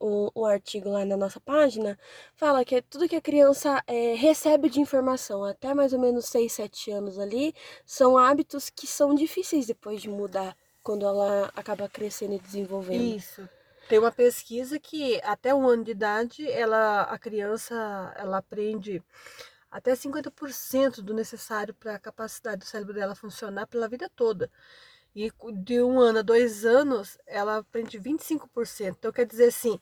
o, 0.00 0.30
o 0.34 0.44
artigo 0.44 0.90
lá 0.90 1.04
na 1.04 1.16
nossa 1.16 1.40
página, 1.40 1.98
fala 2.34 2.64
que 2.64 2.82
tudo 2.82 3.08
que 3.08 3.16
a 3.16 3.20
criança 3.20 3.82
é, 3.86 4.14
recebe 4.14 4.68
de 4.68 4.80
informação 4.80 5.44
até 5.44 5.72
mais 5.74 5.92
ou 5.92 6.00
menos 6.00 6.26
6, 6.26 6.52
7 6.52 6.90
anos 6.90 7.18
ali, 7.18 7.54
são 7.86 8.18
hábitos 8.18 8.68
que 8.68 8.86
são 8.86 9.14
difíceis 9.14 9.66
depois 9.66 10.02
de 10.02 10.08
mudar 10.08 10.56
quando 10.82 11.06
ela 11.06 11.52
acaba 11.54 11.88
crescendo 11.88 12.34
e 12.34 12.40
desenvolvendo. 12.40 13.16
Isso. 13.16 13.48
Tem 13.88 13.98
uma 13.98 14.12
pesquisa 14.12 14.78
que 14.78 15.18
até 15.24 15.54
um 15.54 15.66
ano 15.66 15.84
de 15.84 15.92
idade, 15.92 16.50
ela, 16.50 17.02
a 17.02 17.18
criança, 17.18 17.74
ela 18.16 18.38
aprende 18.38 19.02
até 19.70 19.94
50% 19.94 21.02
do 21.02 21.14
necessário 21.14 21.74
para 21.74 21.94
a 21.94 21.98
capacidade 21.98 22.58
do 22.58 22.64
cérebro 22.64 22.94
dela 22.94 23.14
funcionar 23.14 23.66
pela 23.66 23.88
vida 23.88 24.10
toda. 24.14 24.50
E 25.14 25.32
de 25.62 25.82
um 25.82 25.98
ano 25.98 26.20
a 26.20 26.22
dois 26.22 26.64
anos, 26.64 27.18
ela 27.26 27.58
aprende 27.58 27.98
25%. 27.98 28.96
Então, 28.98 29.12
quer 29.12 29.26
dizer 29.26 29.48
assim, 29.48 29.78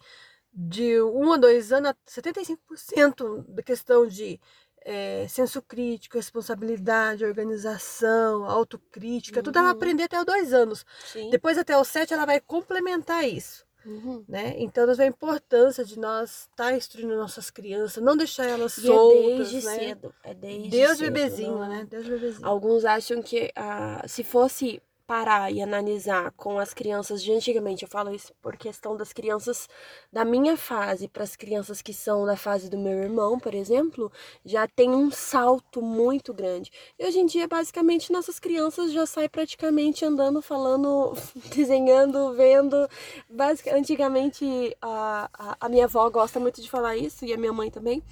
de 0.53 1.01
um 1.03 1.33
a 1.33 1.37
dois 1.37 1.73
anos, 1.73 1.93
75% 2.09 3.45
da 3.47 3.63
questão 3.63 4.07
de 4.07 4.41
é, 4.81 5.27
senso 5.29 5.61
crítico, 5.61 6.17
responsabilidade, 6.17 7.25
organização, 7.25 8.45
autocrítica, 8.45 9.41
uhum. 9.41 9.45
tudo 9.45 9.59
ela 9.59 9.69
vai 9.69 9.77
aprender 9.77 10.05
até 10.05 10.19
os 10.19 10.25
dois 10.25 10.53
anos. 10.55 10.87
Sim. 11.05 11.29
Depois, 11.29 11.59
até 11.59 11.77
os 11.77 11.89
sete, 11.89 12.15
ela 12.15 12.25
vai 12.25 12.41
complementar 12.41 13.29
isso. 13.29 13.66
Uhum. 13.87 14.25
Né? 14.29 14.55
Então, 14.59 14.85
nós 14.87 14.97
vemos 14.97 15.13
a 15.13 15.17
importância 15.17 15.85
de 15.85 15.99
nós 15.99 16.49
estar 16.51 16.71
tá 16.71 16.77
instruindo 16.77 17.17
nossas 17.17 17.51
crianças, 17.51 18.03
não 18.03 18.17
deixar 18.17 18.45
elas 18.45 18.77
e 18.79 18.81
é 18.81 18.87
soltas. 18.87 19.23
É 19.25 19.37
desde 19.37 19.65
né? 19.65 19.79
cedo. 19.79 20.15
É 20.25 20.35
desde 20.35 20.69
Deus 20.71 20.99
cedo, 20.99 21.13
bebezinho, 21.13 21.59
não. 21.59 21.69
né? 21.69 21.87
Deus 21.89 22.07
bebezinho. 22.09 22.47
Alguns 22.47 22.85
acham 22.85 23.23
que 23.23 23.53
ah, 23.55 24.03
se 24.09 24.25
fosse 24.25 24.83
parar 25.07 25.53
e 25.53 25.63
analisar 25.63 26.33
com 26.33 26.59
as 26.59 26.75
crianças 26.75 27.23
de 27.23 27.33
antigamente, 27.33 27.85
eu 27.85 27.89
falo 27.89 28.15
isso 28.15 28.35
por 28.43 28.57
questão 28.57 28.97
das 28.97 29.13
crianças 29.13 29.69
da 30.13 30.25
minha 30.25 30.57
fase 30.57 31.07
para 31.09 31.23
as 31.23 31.37
crianças 31.37 31.81
que 31.81 31.95
são 31.95 32.27
da 32.27 32.37
fase 32.37 32.69
do 32.69 32.77
meu 32.77 32.93
irmão, 32.93 33.39
por 33.39 33.55
exemplo, 33.55 34.11
já 34.45 34.67
tem 34.67 34.91
um 34.91 35.11
salto 35.11 35.81
muito 35.81 36.35
grande. 36.35 36.73
E 36.99 37.07
hoje 37.07 37.19
em 37.19 37.27
dia, 37.27 37.47
basicamente, 37.47 38.13
nossas 38.13 38.39
crianças 38.41 38.93
já 38.93 39.07
saem 39.07 39.29
praticamente 39.29 40.05
andando, 40.05 40.43
falando, 40.43 41.15
desenhando, 41.55 42.35
vendo. 42.35 42.89
Basic... 43.31 43.71
Antigamente, 43.71 44.77
a, 44.83 45.31
a, 45.33 45.57
a 45.61 45.69
minha 45.69 45.85
avó 45.85 46.09
gosta 46.11 46.41
muito 46.41 46.61
de 46.61 46.69
falar 46.69 46.97
isso, 46.97 47.25
e 47.25 47.33
a 47.33 47.37
minha 47.37 47.53
mãe 47.53 47.71
também 47.71 48.03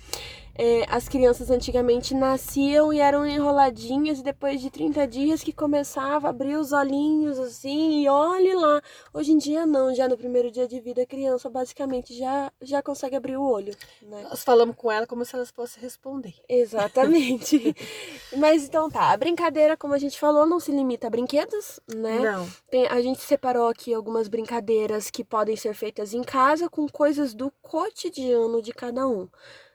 é, 0.56 0.84
as 0.88 1.08
crianças 1.08 1.50
antigamente 1.50 2.14
nasciam 2.14 2.92
e 2.92 3.00
eram 3.00 3.26
enroladinhas, 3.26 4.20
e 4.20 4.22
depois 4.22 4.60
de 4.60 4.70
30 4.70 5.06
dias 5.06 5.42
que 5.42 5.52
começava 5.52 6.28
a 6.28 6.30
abrir 6.30 6.56
os 6.56 6.72
olhinhos 6.72 7.38
assim, 7.38 8.02
e 8.02 8.08
olhe 8.08 8.54
lá. 8.54 8.80
Hoje 9.12 9.32
em 9.32 9.38
dia 9.38 9.66
não, 9.66 9.94
já 9.94 10.08
no 10.08 10.16
primeiro 10.16 10.50
dia 10.50 10.68
de 10.68 10.80
vida 10.80 11.02
a 11.02 11.06
criança 11.06 11.50
basicamente 11.50 12.14
já, 12.14 12.52
já 12.62 12.82
consegue 12.82 13.16
abrir 13.16 13.36
o 13.36 13.42
olho. 13.42 13.74
Né? 14.02 14.26
Nós 14.28 14.44
falamos 14.44 14.76
com 14.76 14.90
ela 14.90 15.06
como 15.06 15.24
se 15.24 15.34
elas 15.34 15.50
fossem 15.50 15.82
responder. 15.82 16.34
Exatamente. 16.48 17.74
Mas 18.36 18.64
então 18.64 18.88
tá, 18.88 19.10
a 19.10 19.16
brincadeira, 19.16 19.76
como 19.76 19.94
a 19.94 19.98
gente 19.98 20.18
falou, 20.18 20.46
não 20.46 20.60
se 20.60 20.70
limita 20.70 21.08
a 21.08 21.10
brinquedos, 21.10 21.80
né? 21.92 22.20
Não. 22.20 22.48
Tem, 22.70 22.86
a 22.86 23.00
gente 23.00 23.20
separou 23.20 23.68
aqui 23.68 23.92
algumas 23.92 24.28
brincadeiras 24.28 25.10
que 25.10 25.24
podem 25.24 25.56
ser 25.56 25.74
feitas 25.74 26.14
em 26.14 26.22
casa 26.22 26.68
com 26.68 26.88
coisas 26.88 27.34
do 27.34 27.50
cotidiano 27.60 28.62
de 28.62 28.72
cada 28.72 29.06
um 29.06 29.28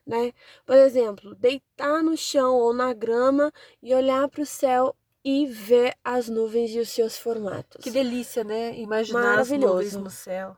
né? 0.09 0.33
Por 0.65 0.75
exemplo, 0.75 1.35
deitar 1.35 2.01
no 2.01 2.17
chão 2.17 2.55
ou 2.55 2.73
na 2.73 2.93
grama 2.93 3.53
e 3.81 3.93
olhar 3.93 4.27
para 4.27 4.41
o 4.41 4.45
céu 4.45 4.95
e 5.23 5.45
ver 5.45 5.95
as 6.03 6.27
nuvens 6.27 6.71
e 6.71 6.79
os 6.79 6.89
seus 6.89 7.15
formatos. 7.17 7.83
Que 7.83 7.91
delícia, 7.91 8.43
né? 8.43 8.75
Imaginar 8.75 9.37
as 9.37 9.51
nuvens 9.51 9.95
no 9.95 10.09
céu. 10.09 10.57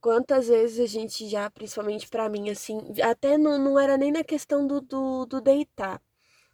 Quantas 0.00 0.46
vezes 0.46 0.78
a 0.80 0.86
gente 0.86 1.28
já, 1.28 1.50
principalmente 1.50 2.08
para 2.08 2.28
mim, 2.28 2.48
assim, 2.48 2.80
até 3.02 3.36
não, 3.36 3.58
não 3.58 3.78
era 3.78 3.96
nem 3.96 4.12
na 4.12 4.22
questão 4.22 4.66
do, 4.66 4.80
do, 4.80 5.26
do 5.26 5.40
deitar 5.40 6.00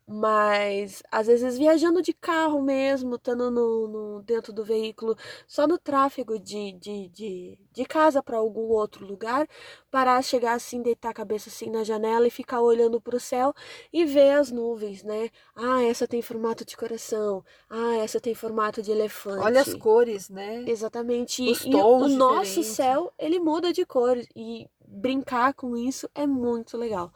mas 0.08 1.02
às 1.12 1.26
vezes 1.26 1.58
viajando 1.58 2.00
de 2.00 2.14
carro 2.14 2.62
mesmo, 2.62 3.16
estando 3.16 3.50
no, 3.50 3.86
no, 3.86 4.22
dentro 4.22 4.54
do 4.54 4.64
veículo, 4.64 5.14
só 5.46 5.66
no 5.66 5.76
tráfego 5.76 6.38
de, 6.38 6.72
de, 6.72 7.08
de, 7.08 7.58
de 7.70 7.84
casa 7.84 8.22
para 8.22 8.38
algum 8.38 8.68
outro 8.68 9.04
lugar, 9.06 9.46
parar, 9.90 10.22
chegar 10.22 10.54
assim, 10.54 10.80
deitar 10.80 11.10
a 11.10 11.14
cabeça 11.14 11.50
assim 11.50 11.68
na 11.68 11.84
janela 11.84 12.26
e 12.26 12.30
ficar 12.30 12.62
olhando 12.62 12.98
para 12.98 13.16
o 13.16 13.20
céu 13.20 13.52
e 13.92 14.06
ver 14.06 14.30
as 14.30 14.50
nuvens, 14.50 15.02
né? 15.02 15.28
Ah, 15.54 15.82
essa 15.82 16.08
tem 16.08 16.22
formato 16.22 16.64
de 16.64 16.74
coração, 16.74 17.44
ah, 17.68 17.96
essa 17.96 18.18
tem 18.18 18.34
formato 18.34 18.80
de 18.80 18.90
elefante. 18.90 19.44
Olha 19.44 19.60
as 19.60 19.74
cores, 19.74 20.30
né? 20.30 20.64
Exatamente. 20.66 21.46
Os 21.50 21.64
tons 21.64 22.12
e 22.12 22.14
o 22.14 22.16
nosso 22.16 22.62
céu, 22.62 23.12
ele 23.18 23.38
muda 23.38 23.74
de 23.74 23.84
cor 23.84 24.16
e 24.34 24.66
brincar 24.90 25.54
com 25.54 25.76
isso 25.76 26.08
é 26.14 26.26
muito 26.26 26.76
legal. 26.76 27.12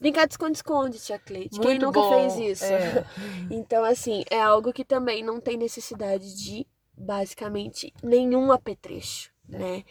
Brincar 0.00 0.26
de 0.26 0.34
esconde-esconde, 0.34 0.98
tia 0.98 1.18
Cleide. 1.18 1.58
Quem 1.60 1.78
nunca 1.78 2.00
bom. 2.00 2.10
fez 2.10 2.36
isso? 2.36 2.64
É. 2.64 3.04
então, 3.50 3.84
assim, 3.84 4.24
é 4.30 4.40
algo 4.40 4.72
que 4.72 4.84
também 4.84 5.22
não 5.22 5.40
tem 5.40 5.56
necessidade 5.56 6.36
de, 6.36 6.66
basicamente, 6.96 7.92
nenhum 8.02 8.52
apetrecho, 8.52 9.30
é. 9.52 9.58
né? 9.58 9.84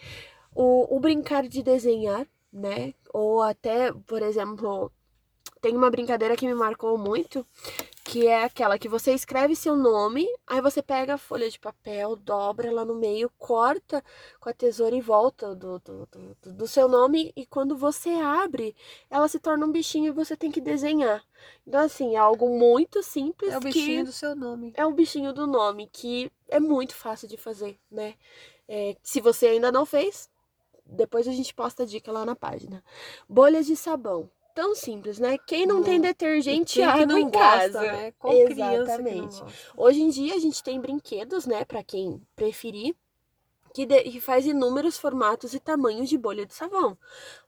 O, 0.55 0.95
o 0.95 0.99
brincar 0.99 1.47
de 1.47 1.61
desenhar, 1.61 2.25
né? 2.51 2.93
Ou 3.13 3.41
até, 3.41 3.91
por 3.91 4.21
exemplo, 4.21 4.91
tem 5.61 5.75
uma 5.75 5.91
brincadeira 5.91 6.35
que 6.35 6.47
me 6.47 6.55
marcou 6.55 6.97
muito, 6.97 7.45
que 8.07 8.25
é 8.25 8.45
aquela 8.45 8.79
que 8.79 8.87
você 8.87 9.13
escreve 9.13 9.53
seu 9.53 9.75
nome, 9.75 10.25
aí 10.47 10.61
você 10.61 10.81
pega 10.81 11.15
a 11.15 11.17
folha 11.17 11.49
de 11.49 11.59
papel, 11.59 12.15
dobra 12.15 12.69
ela 12.69 12.85
no 12.85 12.95
meio, 12.95 13.29
corta 13.37 14.01
com 14.39 14.47
a 14.47 14.53
tesoura 14.53 14.95
em 14.95 15.01
volta 15.01 15.53
do, 15.53 15.77
do, 15.79 16.07
do, 16.07 16.53
do, 16.53 16.67
seu 16.69 16.87
nome, 16.87 17.33
e 17.35 17.45
quando 17.45 17.75
você 17.75 18.11
abre, 18.11 18.73
ela 19.09 19.27
se 19.27 19.39
torna 19.39 19.65
um 19.65 19.71
bichinho 19.73 20.07
e 20.07 20.11
você 20.11 20.37
tem 20.37 20.49
que 20.49 20.61
desenhar. 20.61 21.21
Então, 21.67 21.81
assim, 21.81 22.15
é 22.15 22.17
algo 22.17 22.57
muito 22.57 23.03
simples. 23.03 23.51
É 23.51 23.57
o 23.57 23.59
bichinho 23.59 24.05
do 24.05 24.13
seu 24.13 24.33
nome. 24.33 24.71
É 24.77 24.85
o 24.85 24.93
bichinho 24.93 25.33
do 25.33 25.45
nome, 25.45 25.89
que 25.91 26.31
é 26.47 26.61
muito 26.61 26.95
fácil 26.95 27.27
de 27.27 27.35
fazer, 27.35 27.77
né? 27.91 28.15
É, 28.69 28.95
se 29.03 29.19
você 29.19 29.47
ainda 29.47 29.69
não 29.69 29.85
fez, 29.85 30.29
depois 30.85 31.27
a 31.27 31.33
gente 31.33 31.53
posta 31.53 31.83
a 31.83 31.85
dica 31.85 32.09
lá 32.09 32.23
na 32.23 32.37
página. 32.37 32.81
Bolhas 33.27 33.65
de 33.65 33.75
sabão 33.75 34.29
tão 34.57 34.73
simples, 34.73 35.19
né? 35.19 35.37
Quem 35.37 35.67
não, 35.67 35.83
tem 35.83 36.01
detergente 36.01 36.81
água 36.81 37.05
não 37.05 37.19
em 37.19 37.29
casa? 37.29 37.79
né? 37.79 38.11
Qual 38.17 38.33
Exatamente. 38.33 39.43
Hoje 39.77 40.01
em 40.01 40.09
dia 40.09 40.33
a 40.33 40.39
gente 40.39 40.63
tem 40.63 40.81
brinquedos, 40.81 41.45
né, 41.45 41.63
para 41.63 41.83
quem 41.83 42.19
preferir, 42.35 42.95
que, 43.71 43.85
de, 43.85 44.01
que 44.05 44.19
faz 44.19 44.47
inúmeros 44.47 44.97
formatos 44.97 45.53
e 45.53 45.59
tamanhos 45.59 46.09
de 46.09 46.17
bolha 46.17 46.43
de 46.43 46.55
sabão. 46.55 46.97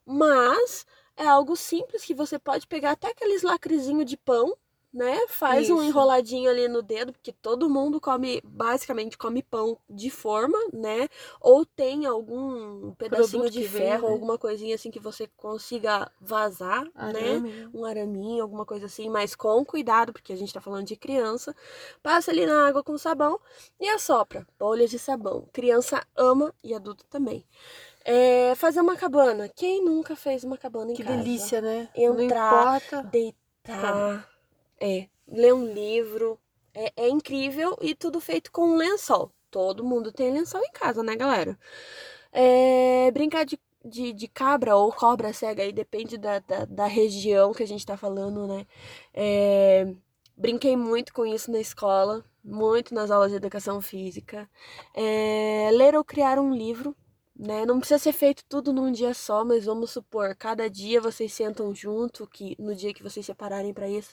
Mas 0.06 0.86
é 1.16 1.26
algo 1.26 1.56
simples 1.56 2.04
que 2.04 2.14
você 2.14 2.38
pode 2.38 2.68
pegar 2.68 2.92
até 2.92 3.08
aqueles 3.08 3.42
lacrezinhos 3.42 4.06
de 4.06 4.16
pão 4.16 4.56
né? 4.92 5.26
Faz 5.28 5.64
Isso. 5.64 5.74
um 5.74 5.82
enroladinho 5.82 6.50
ali 6.50 6.66
no 6.66 6.82
dedo, 6.82 7.12
porque 7.12 7.32
todo 7.32 7.70
mundo 7.70 8.00
come, 8.00 8.40
basicamente 8.44 9.16
come 9.16 9.42
pão 9.42 9.78
de 9.88 10.10
forma, 10.10 10.58
né? 10.72 11.08
Ou 11.40 11.64
tem 11.64 12.06
algum 12.06 12.92
pedacinho 12.92 13.42
Produto 13.42 13.52
de 13.52 13.68
ferro, 13.68 14.00
vem, 14.00 14.08
né? 14.08 14.14
alguma 14.14 14.36
coisinha 14.36 14.74
assim 14.74 14.90
que 14.90 14.98
você 14.98 15.28
consiga 15.36 16.10
vazar, 16.20 16.84
né? 16.84 16.90
Arame. 16.94 17.50
né? 17.50 17.70
Um 17.72 17.84
araminho, 17.84 18.42
alguma 18.42 18.66
coisa 18.66 18.86
assim, 18.86 19.08
mas 19.08 19.34
com 19.34 19.64
cuidado, 19.64 20.12
porque 20.12 20.32
a 20.32 20.36
gente 20.36 20.52
tá 20.52 20.60
falando 20.60 20.86
de 20.86 20.96
criança. 20.96 21.54
Passa 22.02 22.32
ali 22.32 22.44
na 22.44 22.66
água 22.66 22.82
com 22.82 22.98
sabão 22.98 23.38
e 23.78 23.88
assopra. 23.88 24.46
Bolhas 24.58 24.90
de 24.90 24.98
sabão. 24.98 25.48
Criança 25.52 26.04
ama 26.16 26.52
e 26.64 26.74
adulto 26.74 27.04
também. 27.08 27.44
É, 28.04 28.54
fazer 28.56 28.80
uma 28.80 28.96
cabana. 28.96 29.48
Quem 29.48 29.84
nunca 29.84 30.16
fez 30.16 30.42
uma 30.42 30.56
cabana 30.56 30.90
em 30.90 30.94
que 30.94 31.04
casa? 31.04 31.16
Que 31.16 31.22
delícia, 31.22 31.60
né? 31.60 31.88
Entrar, 31.94 32.80
deitar 33.10 34.30
é, 34.80 35.08
ler 35.28 35.54
um 35.54 35.72
livro. 35.72 36.38
É, 36.74 36.92
é 36.96 37.08
incrível 37.08 37.76
e 37.80 37.94
tudo 37.94 38.20
feito 38.20 38.50
com 38.52 38.62
um 38.62 38.76
lençol. 38.76 39.32
Todo 39.50 39.84
mundo 39.84 40.12
tem 40.12 40.32
lençol 40.32 40.62
em 40.62 40.72
casa, 40.72 41.02
né, 41.02 41.16
galera? 41.16 41.58
É, 42.32 43.10
brincar 43.10 43.44
de, 43.44 43.58
de, 43.84 44.12
de, 44.12 44.28
cabra 44.28 44.76
ou 44.76 44.92
cobra 44.92 45.32
cega 45.32 45.62
aí, 45.62 45.72
depende 45.72 46.16
da, 46.16 46.38
da, 46.38 46.64
da, 46.64 46.86
região 46.86 47.52
que 47.52 47.62
a 47.62 47.66
gente 47.66 47.84
tá 47.84 47.96
falando, 47.96 48.46
né? 48.46 48.66
É, 49.12 49.92
brinquei 50.36 50.76
muito 50.76 51.12
com 51.12 51.26
isso 51.26 51.50
na 51.50 51.58
escola, 51.60 52.24
muito 52.44 52.94
nas 52.94 53.10
aulas 53.10 53.30
de 53.30 53.36
educação 53.36 53.80
física. 53.80 54.48
É, 54.94 55.70
ler 55.72 55.96
ou 55.96 56.04
criar 56.04 56.38
um 56.38 56.54
livro, 56.54 56.96
né? 57.36 57.64
Não 57.66 57.78
precisa 57.80 57.98
ser 57.98 58.12
feito 58.12 58.44
tudo 58.48 58.72
num 58.72 58.92
dia 58.92 59.14
só, 59.14 59.44
mas 59.44 59.64
vamos 59.64 59.90
supor, 59.90 60.34
cada 60.36 60.68
dia 60.68 61.00
vocês 61.00 61.32
sentam 61.32 61.74
junto, 61.74 62.26
que 62.28 62.54
no 62.58 62.74
dia 62.74 62.92
que 62.94 63.02
vocês 63.02 63.24
separarem 63.26 63.72
para 63.74 63.88
isso, 63.88 64.12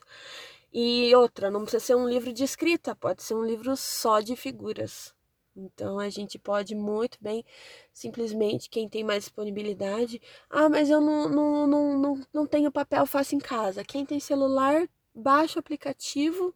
e 0.80 1.16
outra, 1.16 1.50
não 1.50 1.62
precisa 1.64 1.84
ser 1.84 1.96
um 1.96 2.08
livro 2.08 2.32
de 2.32 2.44
escrita, 2.44 2.96
pode 2.96 3.24
ser 3.24 3.34
um 3.34 3.44
livro 3.44 3.76
só 3.76 4.20
de 4.20 4.36
figuras. 4.36 5.12
Então 5.56 5.98
a 5.98 6.08
gente 6.08 6.38
pode 6.38 6.76
muito 6.76 7.18
bem, 7.20 7.44
simplesmente, 7.92 8.70
quem 8.70 8.88
tem 8.88 9.04
mais 9.04 9.24
disponibilidade, 9.24 10.22
ah, 10.48 10.70
mas 10.70 10.92
eu 10.92 11.02
não, 11.02 11.28
não, 11.28 11.66
não, 11.66 12.00
não, 12.00 12.22
não 12.32 12.46
tenho 12.46 12.72
papel, 12.72 13.08
faço 13.08 13.34
em 13.34 13.40
casa. 13.40 13.84
Quem 13.84 14.06
tem 14.06 14.20
celular, 14.20 14.88
baixa 15.16 15.58
o 15.58 15.62
aplicativo, 15.62 16.54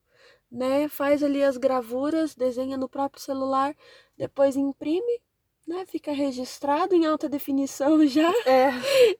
né? 0.51 0.87
Faz 0.87 1.23
ali 1.23 1.43
as 1.43 1.57
gravuras, 1.57 2.35
desenha 2.35 2.77
no 2.77 2.87
próprio 2.87 3.23
celular, 3.23 3.75
depois 4.15 4.55
imprime, 4.55 5.19
né? 5.67 5.85
Fica 5.87 6.11
registrado 6.11 6.93
em 6.93 7.05
alta 7.05 7.27
definição 7.27 8.05
já. 8.05 8.29
É. 8.45 8.71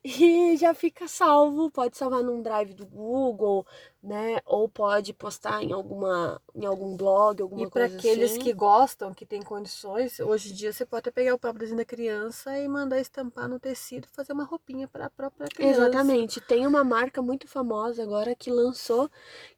E 0.04 0.56
já 0.56 0.74
fica 0.74 1.08
salvo. 1.08 1.70
Pode 1.70 1.96
salvar 1.96 2.22
num 2.22 2.42
drive 2.42 2.74
do 2.74 2.86
Google, 2.86 3.66
né? 4.02 4.40
Ou 4.44 4.68
pode 4.68 5.12
postar 5.12 5.62
em 5.62 5.72
alguma 5.72 6.40
em 6.54 6.66
algum 6.66 6.96
blog, 6.96 7.40
alguma 7.40 7.66
e 7.66 7.70
coisa. 7.70 7.86
E 7.86 7.90
para 7.90 7.98
aqueles 7.98 8.32
assim. 8.32 8.40
que 8.40 8.52
gostam, 8.52 9.14
que 9.14 9.24
têm 9.24 9.40
condições, 9.40 10.18
hoje 10.18 10.50
em 10.50 10.54
dia 10.54 10.72
você 10.72 10.84
pode 10.84 11.00
até 11.00 11.10
pegar 11.10 11.34
o 11.34 11.38
próprio 11.38 11.60
desenho 11.60 11.78
da 11.78 11.84
criança 11.84 12.58
e 12.58 12.66
mandar 12.66 12.98
estampar 13.00 13.48
no 13.48 13.60
tecido, 13.60 14.08
fazer 14.10 14.32
uma 14.32 14.44
roupinha 14.44 14.88
para 14.88 15.06
a 15.06 15.10
própria 15.10 15.46
criança. 15.48 15.82
Exatamente. 15.82 16.40
Tem 16.40 16.66
uma 16.66 16.82
marca 16.82 17.22
muito 17.22 17.46
famosa 17.46 18.02
agora 18.02 18.34
que 18.34 18.50
lançou 18.50 19.08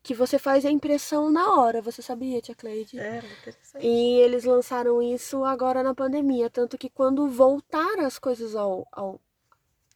que 0.02 0.14
você 0.14 0.38
faz 0.38 0.66
a 0.66 0.70
impressão 0.70 1.30
na 1.30 1.54
hora. 1.54 1.80
Você 1.80 2.02
sabia, 2.02 2.42
Tia 2.42 2.54
Cleide? 2.54 2.98
É, 2.98 3.18
interessante. 3.18 3.86
E 3.86 4.20
eles 4.20 4.44
lançaram 4.44 5.02
isso 5.02 5.42
agora 5.44 5.82
na 5.82 5.94
pandemia, 5.94 6.50
tanto 6.50 6.76
que 6.76 6.90
quando 6.90 7.26
voltar 7.28 7.98
as 8.00 8.18
coisas 8.18 8.54
ao, 8.54 8.86
ao 8.92 9.20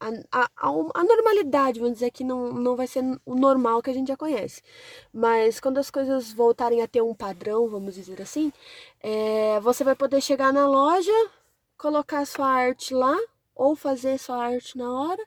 a, 0.01 0.43
a, 0.43 0.49
a, 0.95 1.05
normalidade, 1.05 1.81
vamos 1.81 1.95
dizer 1.95 2.11
que 2.11 2.23
não, 2.25 2.53
não 2.53 2.77
vai 2.77 2.87
ser 2.87 3.03
o 3.27 3.35
normal 3.35 3.83
que 3.83 3.91
a 3.91 3.93
gente 3.93 4.09
já 4.09 4.17
conhece. 4.17 4.63
Mas 5.13 5.61
quando 5.61 5.79
as 5.79 5.91
coisas 5.91 6.33
voltarem 6.33 6.83
a 6.83 6.89
ter 6.89 7.03
um 7.03 7.15
padrão, 7.15 7.69
vamos 7.69 7.95
dizer 7.95 8.21
assim, 8.23 8.53
é, 9.01 9.61
você 9.61 9.85
vai 9.85 9.95
poder 9.97 10.21
chegar 10.21 10.53
na 10.53 10.67
loja, 10.69 11.13
colocar 11.77 12.25
sua 12.27 12.49
arte 12.49 12.95
lá, 12.95 13.17
ou 13.55 13.75
fazer 13.75 14.19
sua 14.19 14.37
arte 14.37 14.79
na 14.79 14.91
hora, 14.93 15.25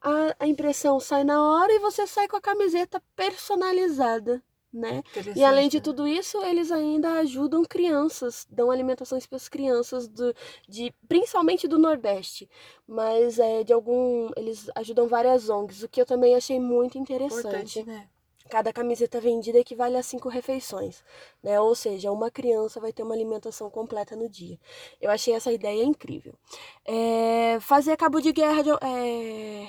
a, 0.00 0.36
a 0.40 0.46
impressão 0.46 0.98
sai 1.00 1.24
na 1.24 1.42
hora 1.42 1.72
e 1.72 1.78
você 1.78 2.06
sai 2.06 2.28
com 2.28 2.36
a 2.36 2.40
camiseta 2.40 3.02
personalizada 3.16 4.42
né? 4.72 5.02
E 5.34 5.44
além 5.44 5.68
de 5.68 5.80
tudo 5.80 6.06
isso, 6.06 6.42
eles 6.44 6.70
ainda 6.70 7.14
ajudam 7.20 7.64
crianças, 7.64 8.46
dão 8.50 8.70
alimentações 8.70 9.26
para 9.26 9.36
as 9.36 9.48
crianças 9.48 10.06
do, 10.06 10.34
de 10.68 10.92
principalmente 11.08 11.66
do 11.66 11.78
Nordeste, 11.78 12.48
mas 12.86 13.38
é 13.38 13.64
de 13.64 13.72
algum, 13.72 14.30
eles 14.36 14.70
ajudam 14.74 15.08
várias 15.08 15.48
ONGs, 15.48 15.82
o 15.82 15.88
que 15.88 16.00
eu 16.00 16.06
também 16.06 16.34
achei 16.34 16.60
muito 16.60 16.98
interessante. 16.98 17.82
né? 17.84 18.08
Cada 18.50 18.72
camiseta 18.72 19.20
vendida 19.20 19.58
equivale 19.58 19.96
a 19.98 20.02
cinco 20.02 20.30
refeições, 20.30 21.04
né? 21.42 21.60
Ou 21.60 21.74
seja, 21.74 22.10
uma 22.10 22.30
criança 22.30 22.80
vai 22.80 22.94
ter 22.94 23.02
uma 23.02 23.14
alimentação 23.14 23.68
completa 23.68 24.16
no 24.16 24.26
dia. 24.26 24.58
Eu 24.98 25.10
achei 25.10 25.34
essa 25.34 25.52
ideia 25.52 25.84
incrível. 25.84 26.34
É, 26.82 27.58
fazer 27.60 27.94
cabo 27.98 28.20
de 28.20 28.32
guerra 28.32 28.62
de, 28.62 28.70
é, 28.70 29.68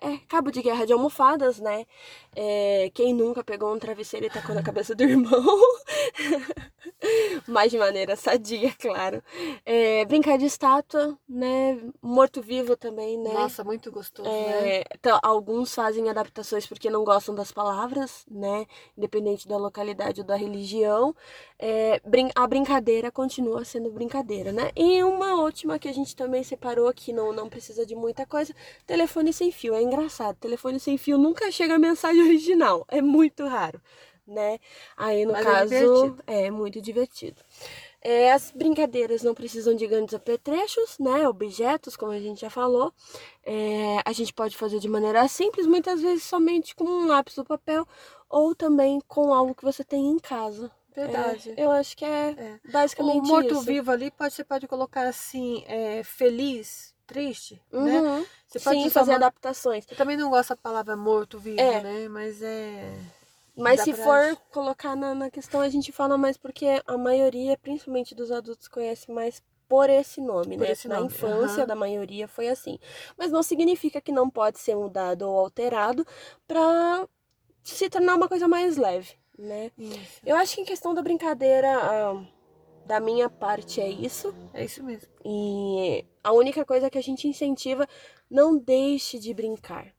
é, 0.00 0.18
cabo 0.28 0.50
de 0.50 0.62
guerra 0.62 0.84
de 0.84 0.92
almofadas, 0.92 1.58
né? 1.58 1.86
É, 2.34 2.90
quem 2.92 3.14
nunca 3.14 3.42
pegou 3.42 3.74
um 3.74 3.78
travesseiro 3.78 4.26
e 4.26 4.30
tacou 4.30 4.54
na 4.54 4.62
cabeça 4.62 4.94
do 4.94 5.02
irmão? 5.04 5.58
Mas 7.46 7.70
de 7.70 7.78
maneira 7.78 8.16
sadia, 8.16 8.72
claro. 8.78 9.22
É, 9.64 10.04
brincar 10.04 10.36
de 10.36 10.44
estátua, 10.44 11.16
né? 11.28 11.78
Morto-vivo 12.02 12.76
também, 12.76 13.18
né? 13.18 13.32
Nossa, 13.32 13.64
muito 13.64 13.90
gostoso, 13.90 14.28
é, 14.28 14.78
né? 14.78 14.82
Então, 14.94 15.18
alguns 15.22 15.74
fazem 15.74 16.08
adaptações 16.10 16.66
porque 16.66 16.90
não 16.90 17.04
gostam 17.04 17.34
das 17.34 17.52
palavras, 17.52 18.24
né? 18.30 18.66
Independente 18.96 19.48
da 19.48 19.56
localidade 19.56 20.20
ou 20.20 20.26
da 20.26 20.36
religião. 20.36 21.14
É, 21.58 22.00
a 22.34 22.46
brincadeira 22.46 23.10
continua 23.10 23.64
sendo 23.64 23.90
brincadeira, 23.90 24.52
né? 24.52 24.70
E 24.76 25.02
uma 25.02 25.36
última 25.36 25.78
que 25.78 25.88
a 25.88 25.92
gente 25.92 26.14
também 26.14 26.42
separou 26.42 26.88
aqui, 26.88 27.12
não, 27.12 27.32
não 27.32 27.48
precisa 27.48 27.86
de 27.86 27.94
muita 27.94 28.26
coisa, 28.26 28.54
telefone 28.86 29.32
sem 29.32 29.50
fio. 29.50 29.74
É 29.74 29.85
engraçado, 29.86 30.36
telefone 30.36 30.78
sem 30.78 30.98
fio 30.98 31.18
nunca 31.18 31.50
chega 31.50 31.74
a 31.74 31.78
mensagem 31.78 32.22
original, 32.22 32.84
é 32.88 33.00
muito 33.00 33.46
raro, 33.46 33.80
né? 34.26 34.58
Aí 34.96 35.24
no 35.24 35.32
Mas 35.32 35.46
é 35.46 35.50
caso 35.50 36.16
é, 36.26 36.46
é 36.46 36.50
muito 36.50 36.80
divertido. 36.80 37.42
É, 38.08 38.32
as 38.32 38.52
brincadeiras 38.52 39.24
não 39.24 39.34
precisam 39.34 39.74
de 39.74 39.84
grandes 39.84 40.14
apetrechos, 40.14 40.96
né? 41.00 41.28
Objetos, 41.28 41.96
como 41.96 42.12
a 42.12 42.20
gente 42.20 42.40
já 42.40 42.48
falou. 42.48 42.92
É, 43.44 43.96
a 44.04 44.12
gente 44.12 44.32
pode 44.32 44.56
fazer 44.56 44.78
de 44.78 44.88
maneira 44.88 45.26
simples, 45.26 45.66
muitas 45.66 46.00
vezes 46.00 46.22
somente 46.22 46.76
com 46.76 46.84
um 46.84 47.06
lápis 47.08 47.34
do 47.34 47.44
papel 47.44 47.84
ou 48.28 48.54
também 48.54 49.00
com 49.08 49.34
algo 49.34 49.56
que 49.56 49.64
você 49.64 49.82
tem 49.82 50.06
em 50.06 50.20
casa. 50.20 50.70
Verdade. 50.94 51.52
É, 51.56 51.64
eu 51.64 51.70
acho 51.70 51.96
que 51.96 52.04
é, 52.04 52.30
é. 52.30 52.60
basicamente 52.70 53.24
isso. 53.24 53.32
O 53.32 53.36
morto-vivo 53.36 53.90
ali 53.90 54.10
pode, 54.10 54.34
você 54.34 54.44
pode 54.44 54.66
colocar 54.66 55.06
assim, 55.06 55.62
é, 55.66 56.02
feliz, 56.02 56.94
triste, 57.06 57.62
né? 57.72 58.00
uhum. 58.00 58.18
né? 58.18 58.26
Você 58.48 58.60
pode 58.60 58.82
Sim, 58.82 58.90
fazer 58.90 59.12
adaptações. 59.12 59.86
Eu 59.90 59.96
também 59.96 60.16
não 60.16 60.30
gosto 60.30 60.50
da 60.50 60.56
palavra 60.56 60.96
morto-vivo, 60.96 61.60
é. 61.60 61.82
né? 61.82 62.08
Mas 62.08 62.42
é... 62.42 62.94
Mas 63.56 63.80
se 63.80 63.94
for 63.94 64.36
colocar 64.50 64.94
na, 64.94 65.14
na 65.14 65.30
questão, 65.30 65.62
a 65.62 65.68
gente 65.68 65.90
fala 65.90 66.18
mais 66.18 66.36
porque 66.36 66.66
a 66.86 66.98
maioria, 66.98 67.56
principalmente 67.56 68.14
dos 68.14 68.30
adultos, 68.30 68.68
conhece 68.68 69.10
mais 69.10 69.42
por 69.66 69.88
esse 69.88 70.20
nome, 70.20 70.56
por 70.56 70.66
né? 70.66 70.72
Esse 70.72 70.88
Na 70.88 70.96
nome. 70.96 71.06
infância 71.06 71.62
uhum. 71.62 71.66
da 71.66 71.74
maioria 71.74 72.28
foi 72.28 72.48
assim. 72.48 72.78
Mas 73.16 73.32
não 73.32 73.42
significa 73.42 74.00
que 74.00 74.12
não 74.12 74.28
pode 74.28 74.58
ser 74.58 74.76
mudado 74.76 75.22
ou 75.22 75.38
alterado 75.38 76.06
para 76.46 77.08
se 77.62 77.88
tornar 77.88 78.14
uma 78.14 78.28
coisa 78.28 78.46
mais 78.46 78.76
leve, 78.76 79.14
né? 79.38 79.70
Isso. 79.76 80.20
Eu 80.24 80.36
acho 80.36 80.54
que 80.54 80.60
em 80.60 80.64
questão 80.64 80.94
da 80.94 81.02
brincadeira, 81.02 81.68
ah, 81.78 82.22
da 82.86 83.00
minha 83.00 83.28
parte 83.28 83.80
é 83.80 83.88
isso. 83.88 84.34
É 84.54 84.64
isso 84.64 84.82
mesmo. 84.82 85.08
E 85.24 86.04
a 86.22 86.32
única 86.32 86.64
coisa 86.64 86.88
que 86.88 86.98
a 86.98 87.02
gente 87.02 87.28
incentiva, 87.28 87.86
não 88.30 88.56
deixe 88.56 89.18
de 89.18 89.34
brincar. 89.34 89.92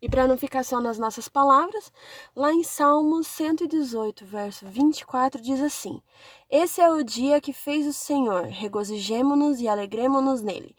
E 0.00 0.08
para 0.08 0.26
não 0.26 0.36
ficar 0.36 0.64
só 0.64 0.80
nas 0.80 0.98
nossas 0.98 1.28
palavras, 1.28 1.92
lá 2.34 2.52
em 2.52 2.64
Salmos 2.64 3.28
118, 3.28 4.26
verso 4.26 4.66
24, 4.66 5.40
diz 5.40 5.60
assim: 5.60 6.02
Esse 6.50 6.80
é 6.80 6.90
o 6.90 7.04
dia 7.04 7.40
que 7.40 7.52
fez 7.52 7.86
o 7.86 7.92
Senhor, 7.92 8.46
regozijemo-nos 8.46 9.60
e 9.60 9.68
alegremo-nos 9.68 10.42
nele. 10.42 10.74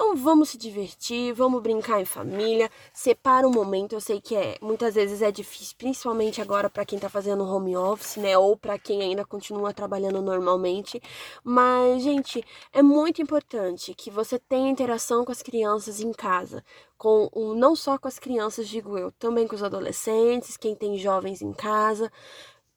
Então 0.00 0.14
vamos 0.14 0.50
se 0.50 0.56
divertir, 0.56 1.32
vamos 1.32 1.60
brincar 1.60 2.00
em 2.00 2.04
família, 2.04 2.70
separa 2.92 3.48
um 3.48 3.50
momento. 3.50 3.96
Eu 3.96 4.00
sei 4.00 4.20
que 4.20 4.36
é 4.36 4.56
muitas 4.62 4.94
vezes 4.94 5.20
é 5.22 5.32
difícil, 5.32 5.74
principalmente 5.76 6.40
agora 6.40 6.70
para 6.70 6.84
quem 6.84 7.00
tá 7.00 7.08
fazendo 7.08 7.42
home 7.42 7.76
office, 7.76 8.16
né, 8.16 8.38
ou 8.38 8.56
para 8.56 8.78
quem 8.78 9.02
ainda 9.02 9.24
continua 9.24 9.74
trabalhando 9.74 10.22
normalmente. 10.22 11.02
Mas 11.42 12.00
gente, 12.04 12.44
é 12.72 12.80
muito 12.80 13.20
importante 13.20 13.92
que 13.92 14.08
você 14.08 14.38
tenha 14.38 14.70
interação 14.70 15.24
com 15.24 15.32
as 15.32 15.42
crianças 15.42 16.00
em 16.00 16.12
casa, 16.12 16.62
com 16.96 17.28
não 17.56 17.74
só 17.74 17.98
com 17.98 18.06
as 18.06 18.20
crianças, 18.20 18.68
digo 18.68 18.96
eu, 18.96 19.10
também 19.10 19.48
com 19.48 19.56
os 19.56 19.64
adolescentes, 19.64 20.56
quem 20.56 20.76
tem 20.76 20.96
jovens 20.96 21.42
em 21.42 21.52
casa 21.52 22.08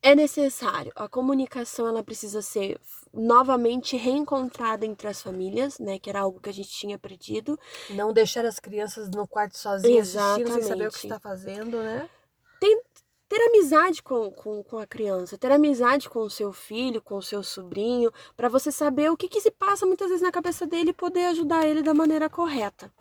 é 0.02 0.16
necessário. 0.16 0.92
A 0.96 1.08
comunicação 1.08 1.88
ela 1.88 2.04
precisa 2.04 2.42
ser 2.42 2.80
novamente 3.14 3.96
reencontrada 3.96 4.86
entre 4.86 5.08
as 5.08 5.22
famílias, 5.22 5.78
né? 5.80 6.00
Que 6.00 6.10
era 6.10 6.22
algo 6.22 6.40
que 6.40 6.50
a 6.50 6.54
gente 6.54 6.70
tinha 6.70 6.98
perdido. 6.98 7.60
Não 7.92 8.12
deixar 8.12 8.46
as 8.46 8.60
crianças 8.60 9.10
no 9.10 9.28
quarto 9.28 9.58
sozinhas 9.58 10.10
Exatamente. 10.10 10.44
assistindo, 10.44 10.54
sem 10.54 10.70
saber 10.70 10.88
o 10.88 10.92
que 10.92 10.98
está 10.98 11.20
fazendo, 11.20 11.78
né? 11.78 12.10
Tem, 12.60 12.82
ter 13.30 13.42
amizade 13.48 14.02
com, 14.02 14.32
com, 14.32 14.64
com, 14.64 14.78
a 14.78 14.88
criança, 14.88 15.38
ter 15.38 15.52
amizade 15.52 16.10
com 16.10 16.20
o 16.20 16.30
seu 16.30 16.52
filho, 16.52 17.02
com 17.02 17.16
o 17.16 17.22
seu 17.22 17.44
sobrinho, 17.44 18.12
para 18.36 18.50
você 18.50 18.72
saber 18.72 19.10
o 19.12 19.18
que, 19.18 19.30
que 19.30 19.40
se 19.40 19.52
passa 19.52 19.86
muitas 19.86 20.08
vezes 20.08 20.22
na 20.22 20.32
cabeça 20.32 20.66
dele 20.66 20.90
e 20.90 20.94
poder 20.94 21.26
ajudar 21.28 21.66
ele 21.68 21.82
da 21.82 21.94
maneira 21.94 22.30
correta. 22.30 22.92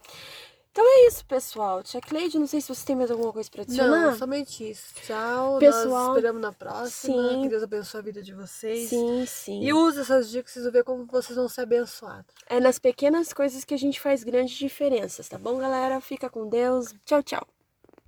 Então 0.72 0.85
é 0.87 1.09
isso, 1.09 1.24
pessoal. 1.26 1.83
Tia 1.83 2.00
Cleide, 2.00 2.38
não 2.38 2.46
sei 2.46 2.61
se 2.61 2.72
você 2.72 2.87
tem 2.87 2.94
mais 2.94 3.11
alguma 3.11 3.33
coisa 3.33 3.50
para 3.50 3.62
adicionar. 3.62 4.11
Não, 4.11 4.16
somente 4.16 4.70
isso. 4.70 4.94
Tchau. 5.04 5.59
Pessoal, 5.59 5.88
nós 5.88 6.16
esperamos 6.16 6.40
na 6.40 6.52
próxima. 6.52 6.88
Sim. 7.30 7.42
Que 7.42 7.48
Deus 7.48 7.62
abençoe 7.64 7.98
a 7.98 8.02
vida 8.02 8.22
de 8.22 8.33
vocês. 8.33 8.88
Sim, 8.88 9.24
sim. 9.26 9.62
E 9.62 9.72
use 9.72 10.00
essas 10.00 10.30
dicas, 10.30 10.52
vocês 10.52 10.64
vão 10.64 10.72
ver 10.72 10.85
como 10.85 11.06
vocês 11.06 11.37
vão 11.37 11.48
ser 11.48 11.62
abençoados. 11.62 12.33
É 12.48 12.61
nas 12.61 12.78
pequenas 12.78 13.33
coisas 13.33 13.64
que 13.64 13.74
a 13.74 13.78
gente 13.78 14.00
faz 14.00 14.22
grandes 14.22 14.56
diferenças, 14.56 15.28
tá 15.28 15.37
bom, 15.37 15.59
galera? 15.59 16.00
Fica 16.00 16.30
com 16.30 16.48
Deus. 16.48 16.94
Tchau, 17.04 17.22
tchau. 17.22 17.46